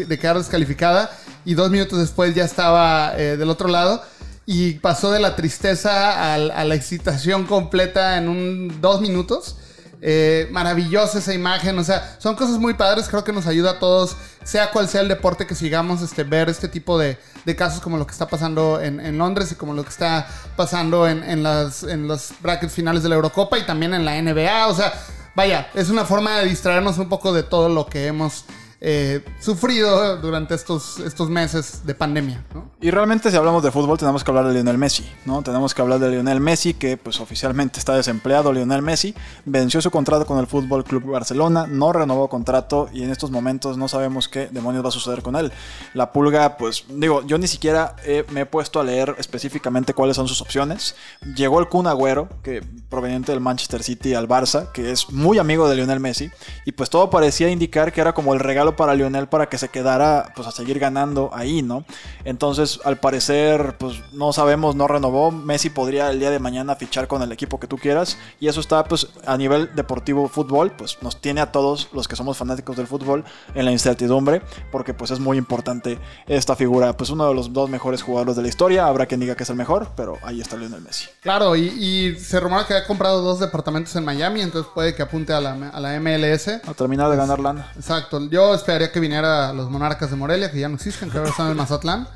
[0.07, 1.11] de quedar descalificada
[1.45, 4.03] y dos minutos después ya estaba eh, del otro lado
[4.51, 9.57] y pasó de la tristeza a la excitación completa en un dos minutos.
[10.01, 13.79] Eh, maravillosa esa imagen, o sea, son cosas muy padres, creo que nos ayuda a
[13.79, 17.81] todos, sea cual sea el deporte que sigamos, este, ver este tipo de, de casos
[17.81, 20.27] como lo que está pasando en, en Londres y como lo que está
[20.57, 24.23] pasando en, en las, en los brackets finales de la Eurocopa y también en la
[24.23, 24.95] NBA, o sea,
[25.35, 28.47] vaya, es una forma de distraernos un poco de todo lo que hemos
[28.81, 32.45] eh, sufrido durante estos, estos meses de pandemia.
[32.81, 35.43] Y realmente si hablamos de fútbol tenemos que hablar de Lionel Messi, ¿no?
[35.43, 38.53] Tenemos que hablar de Lionel Messi que pues oficialmente está desempleado.
[38.53, 39.15] Lionel Messi
[39.45, 43.77] venció su contrato con el Fútbol Club Barcelona, no renovó contrato y en estos momentos
[43.77, 45.53] no sabemos qué demonios va a suceder con él.
[45.95, 47.97] La Pulga, pues digo, yo ni siquiera
[48.31, 50.95] me he puesto a leer específicamente cuáles son sus opciones.
[51.35, 55.69] Llegó el Kun Agüero, que proveniente del Manchester City al Barça, que es muy amigo
[55.69, 56.31] de Lionel Messi
[56.65, 59.69] y pues todo parecía indicar que era como el regalo para Lionel para que se
[59.69, 61.85] quedara pues a seguir ganando ahí, ¿no?
[62.25, 65.31] Entonces, al parecer, pues no sabemos, no renovó.
[65.31, 68.19] Messi podría el día de mañana fichar con el equipo que tú quieras.
[68.41, 72.17] Y eso está, pues, a nivel deportivo fútbol, pues nos tiene a todos los que
[72.17, 77.11] somos fanáticos del fútbol en la incertidumbre, porque pues es muy importante esta figura, pues
[77.11, 78.87] uno de los dos mejores jugadores de la historia.
[78.87, 81.09] Habrá quien diga que es el mejor, pero ahí está Lionel Messi.
[81.21, 85.03] Claro, y, y se rumora que ha comprado dos departamentos en Miami, entonces puede que
[85.03, 86.49] apunte a la, a la MLS.
[86.49, 87.73] A terminar de ganar lana.
[87.77, 88.29] Exacto.
[88.29, 91.51] Yo esperaría que viniera los monarcas de Morelia, que ya no existen, que ahora están
[91.51, 92.09] en Mazatlán.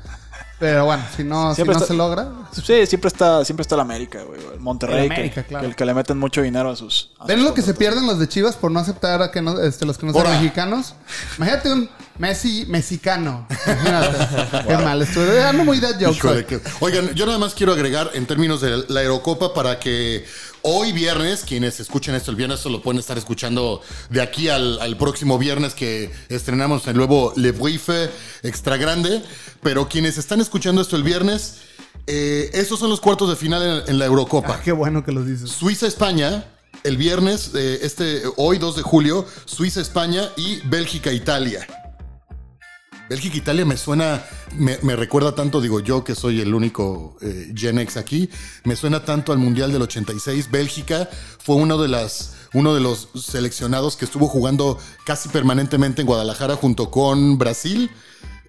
[0.59, 2.27] Pero bueno, si no, si Siempre no está- se logra.
[2.53, 4.39] Sí, siempre está, siempre está el América, güey.
[4.53, 5.63] El Monterrey, El América, que, claro.
[5.63, 7.09] que el que le meten mucho dinero a sus.
[7.19, 9.41] a ¿Ven sus lo que se pierden los de Chivas por no aceptar a que
[9.41, 10.39] no, este, los que no son Ahora.
[10.39, 10.93] mexicanos?
[11.37, 13.45] Imagínate un Messi mexicano.
[13.65, 14.67] Imagínate.
[14.67, 15.01] Qué mal.
[15.01, 16.17] Estoy dando muy dead jokes.
[16.17, 16.43] Híjole, hoy.
[16.45, 20.25] que- Oigan, yo nada más quiero agregar en términos de la Aerocopa para que
[20.63, 24.79] hoy viernes, quienes escuchen esto el viernes, esto lo pueden estar escuchando de aquí al,
[24.81, 27.89] al próximo viernes que estrenamos el nuevo Le Brief
[28.41, 29.21] extra grande.
[29.61, 31.57] Pero quienes están escuchando esto el viernes,
[32.07, 34.55] eh, estos son los cuartos de final en, en la Eurocopa.
[34.55, 35.51] Ah, qué bueno que los dices.
[35.51, 36.45] Suiza-España.
[36.83, 41.67] El viernes, eh, este, hoy 2 de julio, Suiza-España y Bélgica-Italia.
[43.13, 44.25] Bélgica-Italia me suena,
[44.57, 48.27] me, recuerda tanto, digo yo que soy el único eh, Gen X aquí,
[48.63, 50.49] me suena tanto al Mundial del 86.
[50.49, 51.07] Bélgica
[51.37, 52.07] fue uno de,
[52.53, 57.91] uno de los seleccionados que estuvo jugando casi permanentemente en Guadalajara junto con Brasil.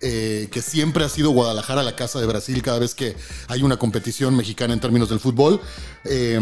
[0.01, 3.17] eh, que siempre ha sido Guadalajara la casa de Brasil cada vez que
[3.49, 5.61] hay una competición mexicana en términos del fútbol.
[6.07, 6.41] Eh,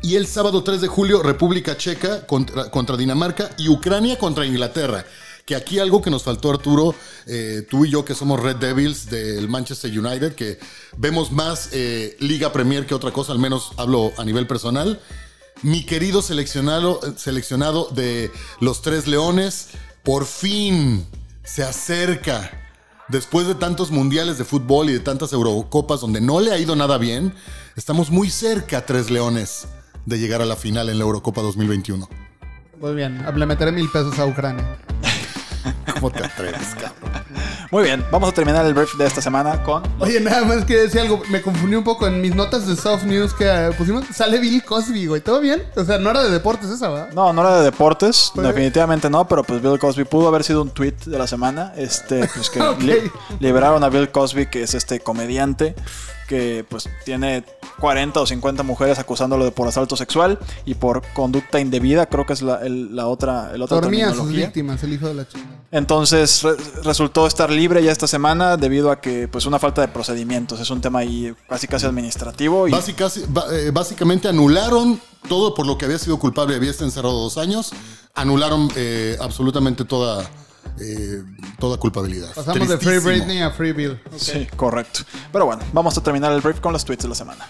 [0.00, 5.04] y el sábado 3 de julio, República Checa contra Dinamarca y Ucrania contra Inglaterra.
[5.44, 6.94] Que aquí algo que nos faltó, Arturo,
[7.26, 10.58] eh, tú y yo que somos Red Devils del Manchester United, que
[10.96, 15.00] vemos más eh, Liga Premier que otra cosa, al menos hablo a nivel personal.
[15.62, 18.30] Mi querido seleccionado, seleccionado de
[18.60, 19.68] los Tres Leones,
[20.02, 21.06] por fin
[21.44, 22.58] se acerca.
[23.08, 26.76] Después de tantos mundiales de fútbol y de tantas Eurocopas donde no le ha ido
[26.76, 27.34] nada bien,
[27.76, 29.66] estamos muy cerca, Tres Leones,
[30.06, 32.08] de llegar a la final en la Eurocopa 2021.
[32.80, 33.24] Muy bien.
[33.36, 34.78] Le meteré mil pesos a Ucrania.
[36.02, 37.22] ¿Cómo te atreves, cabrón?
[37.70, 39.84] Muy bien, vamos a terminar el brief de esta semana con.
[40.00, 41.22] Oye, nada más que decir algo.
[41.30, 44.04] Me confundí un poco en mis notas de soft news que eh, pusimos.
[44.12, 45.20] Sale Bill Cosby, güey.
[45.20, 45.62] ¿Todo bien?
[45.76, 47.10] O sea, no era de deportes esa, ¿verdad?
[47.14, 50.62] No, no era de deportes, Pues- definitivamente no, pero pues Bill Cosby pudo haber sido
[50.62, 54.74] un tweet de la semana, este, pues que li- liberaron a Bill Cosby, que es
[54.74, 55.76] este comediante
[56.32, 57.44] que pues tiene
[57.78, 62.32] 40 o 50 mujeres acusándolo de por asalto sexual y por conducta indebida, creo que
[62.32, 65.28] es la, el- la otra, el otra Dormía a sus víctimas, el hijo de la
[65.28, 65.58] chingada.
[65.70, 69.88] Entonces re- resultó estar libre ya esta semana debido a que pues una falta de
[69.88, 72.70] procedimientos, es un tema ahí casi casi administrativo y
[73.52, 77.72] eh, básicamente anularon todo por lo que había sido culpable, había estado encerrado dos años,
[78.14, 80.24] anularon eh, absolutamente toda,
[80.80, 81.22] eh,
[81.58, 82.32] toda culpabilidad.
[82.34, 82.98] Pasamos de Free.
[82.98, 84.00] Britney a Free Bill.
[84.16, 85.00] Sí, correcto.
[85.32, 87.46] Pero bueno, vamos a terminar el brief con los tweets de la semana.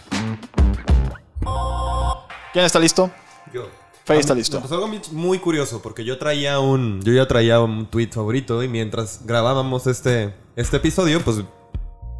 [2.53, 3.11] ¿Quién está listo?
[3.53, 3.69] Yo.
[4.05, 4.61] Faye está listo.
[4.61, 8.69] pasó algo muy- curioso porque yo traía un yo ya traía un tweet favorito y
[8.69, 11.39] mientras grabábamos este este episodio pues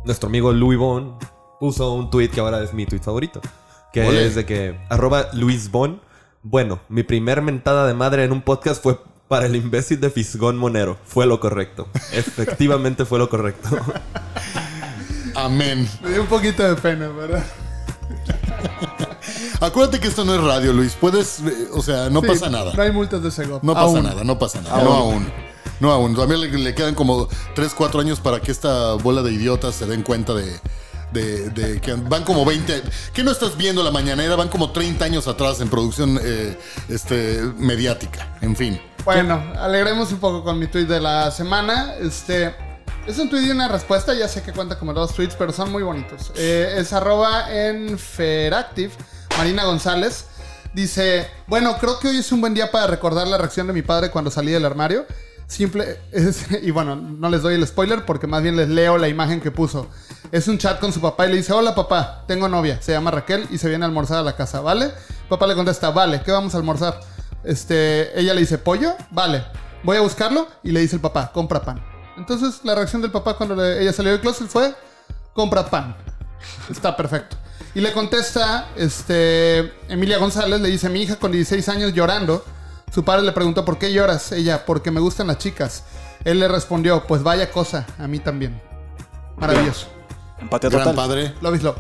[0.05, 1.19] nuestro amigo Louis Bon
[1.59, 3.41] puso un tweet que ahora es mi tweet favorito
[3.93, 6.01] que es de que arroba Luis Bon
[6.45, 9.01] bueno mi primer mentada de madre en un podcast fue
[9.33, 13.71] para el imbécil de Fisgón Monero fue lo correcto efectivamente fue lo correcto
[15.35, 15.89] Amén.
[16.03, 17.43] Me dio un poquito de pena, ¿verdad?
[19.63, 20.95] Acuérdate que esto no es radio, Luis.
[21.01, 22.75] Puedes, eh, o sea, no Sí, pasa nada.
[22.75, 23.65] No hay multas de Segov.
[23.65, 24.03] No pasa Aún.
[24.03, 24.85] nada, no pasa nada.
[24.85, 25.33] No aún.
[25.81, 26.15] No aún.
[26.15, 29.87] Todavía le, le quedan como 3, 4 años para que esta bola de idiotas se
[29.87, 30.61] den cuenta de,
[31.13, 32.83] de, que van como 20.
[33.13, 34.37] ¿Qué no estás viendo la mañanera?
[34.37, 36.59] Van como 30 años atrás en producción eh,
[36.89, 38.37] este, mediática.
[38.41, 38.81] En fin.
[39.05, 41.95] Bueno, alegremos un poco con mi tweet de la semana.
[42.01, 42.55] Este.
[43.07, 45.73] Es un tweet y una respuesta, ya sé que cuenta como dos tweets, pero son
[45.73, 46.31] muy bonitos.
[46.37, 48.93] Eh, es arroba en Feractive,
[49.37, 50.27] Marina González.
[50.73, 53.83] Dice, bueno, creo que hoy es un buen día para recordar la reacción de mi
[53.83, 55.05] padre cuando salí del armario.
[55.47, 55.99] Simple,
[56.63, 59.51] y bueno, no les doy el spoiler porque más bien les leo la imagen que
[59.51, 59.89] puso.
[60.31, 63.11] Es un chat con su papá y le dice, hola papá, tengo novia, se llama
[63.11, 64.91] Raquel y se viene a almorzar a la casa, ¿vale?
[65.29, 67.01] Papá le contesta, vale, ¿qué vamos a almorzar?
[67.45, 69.45] Este, ella le dice, pollo, vale,
[69.83, 71.85] voy a buscarlo y le dice el papá, compra pan.
[72.17, 74.75] Entonces la reacción del papá cuando ella salió del closet fue,
[75.35, 75.97] compra pan.
[76.71, 77.37] Está perfecto.
[77.75, 82.45] Y le contesta, este, Emilia González, le dice, mi hija con 16 años llorando.
[82.93, 84.33] Su padre le preguntó, ¿por qué lloras?
[84.33, 85.85] Ella, porque me gustan las chicas.
[86.25, 88.61] Él le respondió, pues vaya cosa, a mí también.
[89.37, 89.87] Maravilloso.
[90.39, 90.95] Empatía Gran total.
[90.97, 91.35] padre.
[91.41, 91.77] Love is love.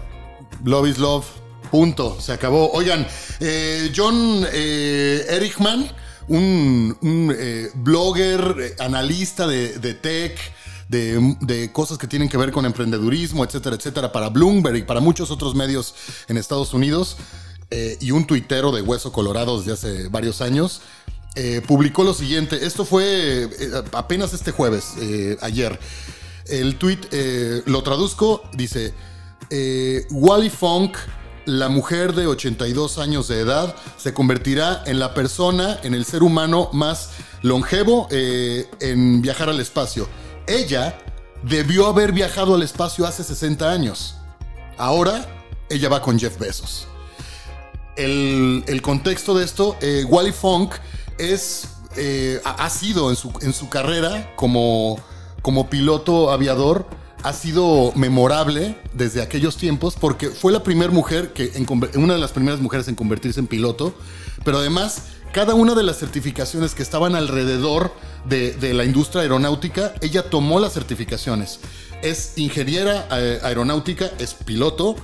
[0.65, 1.27] Love is love.
[1.71, 2.19] Punto.
[2.21, 2.71] Se acabó.
[2.73, 3.07] Oigan,
[3.41, 5.91] eh, John eh, Erichman,
[6.29, 10.39] un, un, eh, blogger, eh, analista de, de tech,
[10.89, 15.01] de, de cosas que tienen que ver con emprendedurismo, etcétera, etcétera, para Bloomberg y para
[15.01, 15.95] muchos otros medios
[16.29, 17.17] en Estados Unidos,
[17.71, 20.83] eh, y un tuitero de Hueso Colorado desde hace varios años,
[21.35, 22.67] eh, publicó lo siguiente.
[22.67, 23.49] Esto fue eh,
[23.93, 25.79] apenas este jueves, eh, ayer.
[26.47, 28.93] El tweet lo traduzco, dice,
[30.11, 30.97] Wally Funk,
[31.47, 36.25] la mujer de 82 años de edad, se convertirá en la persona, en el ser
[36.25, 37.11] humano más
[37.43, 40.09] longevo en viajar al espacio.
[40.49, 40.99] Ella
[41.45, 44.17] debió haber viajado al espacio hace 60 años.
[44.77, 46.89] Ahora ella va con Jeff Bezos.
[47.95, 49.77] El, el contexto de esto,
[50.09, 50.75] Wally Funk
[51.19, 54.99] es, eh, ha sido en su, en su carrera como,
[55.43, 56.87] como piloto aviador,
[57.23, 61.53] ha sido memorable desde aquellos tiempos porque fue la primera mujer, que
[61.95, 63.95] una de las primeras mujeres en convertirse en piloto,
[64.45, 65.03] pero además
[65.33, 67.95] cada una de las certificaciones que estaban alrededor
[68.27, 71.61] de, de la industria aeronáutica, ella tomó las certificaciones.
[72.03, 74.97] Es ingeniera eh, aeronáutica, es piloto,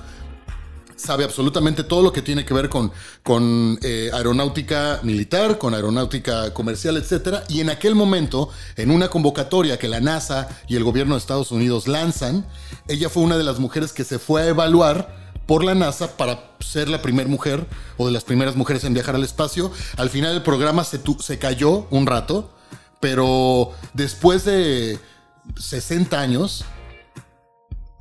[0.99, 2.93] sabe absolutamente todo lo que tiene que ver con,
[3.23, 7.39] con eh, aeronáutica militar, con aeronáutica comercial, etc.
[7.49, 11.51] Y en aquel momento, en una convocatoria que la NASA y el gobierno de Estados
[11.53, 12.47] Unidos lanzan,
[12.89, 16.51] ella fue una de las mujeres que se fue a evaluar por la NASA para
[16.61, 19.71] ser la primera mujer o de las primeras mujeres en viajar al espacio.
[19.97, 22.51] Al final el programa se, tu- se cayó un rato,
[23.01, 24.99] pero después de
[25.57, 26.65] 60 años,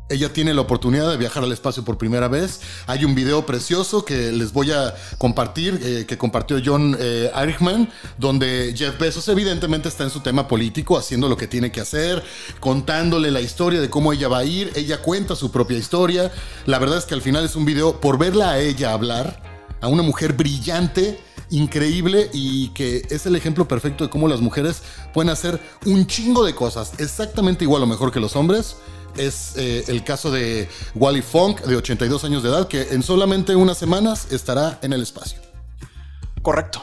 [0.10, 2.62] ella tiene la oportunidad de viajar al espacio por primera vez.
[2.86, 7.89] Hay un video precioso que les voy a compartir, eh, que compartió John eh, Eichmann,
[8.18, 12.24] donde Jeff Bezos evidentemente está en su tema político, haciendo lo que tiene que hacer,
[12.60, 14.72] contándole la historia de cómo ella va a ir.
[14.76, 16.32] Ella cuenta su propia historia.
[16.66, 19.41] La verdad es que al final es un video por verla a ella hablar,
[19.82, 24.82] a una mujer brillante, increíble y que es el ejemplo perfecto de cómo las mujeres
[25.14, 28.78] pueden hacer un chingo de cosas exactamente igual o mejor que los hombres.
[29.18, 33.55] Es eh, el caso de Wally Funk, de 82 años de edad, que en solamente
[33.55, 35.39] unas semanas estará en el espacio.
[36.41, 36.82] Correcto.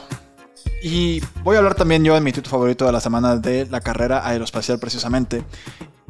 [0.83, 3.81] Y voy a hablar también yo de mi tweet favorito de la semana de la
[3.81, 5.43] carrera aeroespacial precisamente.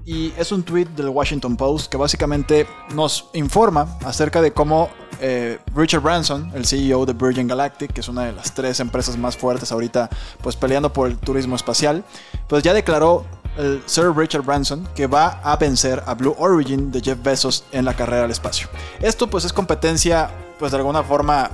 [0.05, 5.59] Y es un tweet del Washington Post que básicamente nos informa acerca de cómo eh,
[5.73, 9.37] Richard Branson, el CEO de Virgin Galactic, que es una de las tres empresas más
[9.37, 10.09] fuertes ahorita,
[10.43, 12.03] pues peleando por el turismo espacial,
[12.47, 13.25] pues ya declaró
[13.57, 17.85] el Sir Richard Branson que va a vencer a Blue Origin de Jeff Bezos en
[17.85, 18.67] la carrera al espacio.
[18.99, 20.29] Esto pues es competencia,
[20.59, 21.49] pues de alguna forma...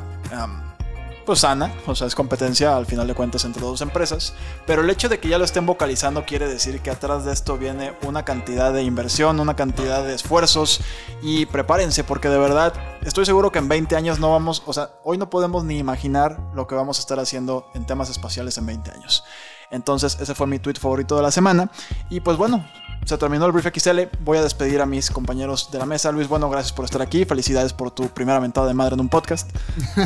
[1.25, 4.33] pues sana, o sea, es competencia al final de cuentas entre dos empresas,
[4.65, 7.57] pero el hecho de que ya lo estén vocalizando quiere decir que atrás de esto
[7.57, 10.81] viene una cantidad de inversión, una cantidad de esfuerzos
[11.21, 12.73] y prepárense porque de verdad
[13.05, 16.39] estoy seguro que en 20 años no vamos, o sea, hoy no podemos ni imaginar
[16.55, 19.23] lo que vamos a estar haciendo en temas espaciales en 20 años.
[19.71, 21.69] Entonces, ese fue mi tweet favorito de la semana.
[22.09, 22.65] Y pues bueno,
[23.05, 24.01] se terminó el Brief XL.
[24.23, 26.11] Voy a despedir a mis compañeros de la mesa.
[26.11, 27.25] Luis, bueno, gracias por estar aquí.
[27.25, 29.49] Felicidades por tu primera mentada de madre en un podcast.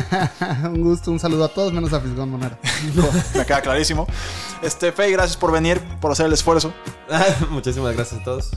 [0.64, 2.56] un gusto, un saludo a todos, menos a Fisgón Monero.
[3.34, 4.06] Me queda clarísimo.
[4.62, 6.72] Este, Fey, gracias por venir, por hacer el esfuerzo.
[7.50, 8.50] Muchísimas gracias a todos.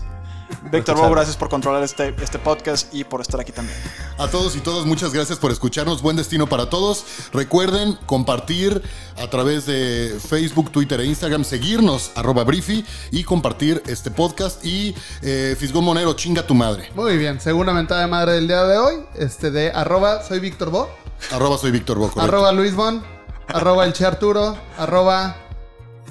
[0.72, 3.78] Víctor Bo, gracias por controlar este, este podcast y por estar aquí también.
[4.18, 6.01] A todos y todas, muchas gracias por escucharnos.
[6.01, 7.05] Buen destino para todos.
[7.32, 8.82] Recuerden compartir
[9.18, 14.64] a través de Facebook, Twitter e Instagram, seguirnos, arroba Briefy, y compartir este podcast.
[14.66, 16.89] Y eh, Fisgón Monero, chinga tu madre.
[16.95, 20.70] Muy bien, segunda mentada de madre del día de hoy, este de arroba soy Víctor
[20.70, 20.89] Bo,
[21.32, 22.22] Arroba soy Víctor Boco.
[22.22, 23.03] arroba Luis Bon,
[23.47, 25.36] arroba el Che Arturo, arroba...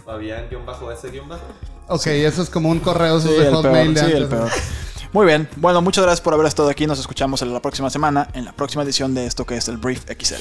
[0.05, 1.68] Fabián-S-.
[1.89, 3.97] Ok, eso es como un correo sí, de Hotmail.
[3.97, 4.51] Sí, el peor.
[5.13, 6.87] Muy bien, bueno, muchas gracias por haber estado aquí.
[6.87, 9.79] Nos escuchamos en la próxima semana, en la próxima edición de esto que es el
[9.79, 10.35] Brief XL.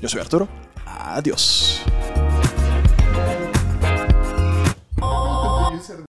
[0.00, 0.48] Yo soy Arturo.
[0.86, 1.82] Adiós.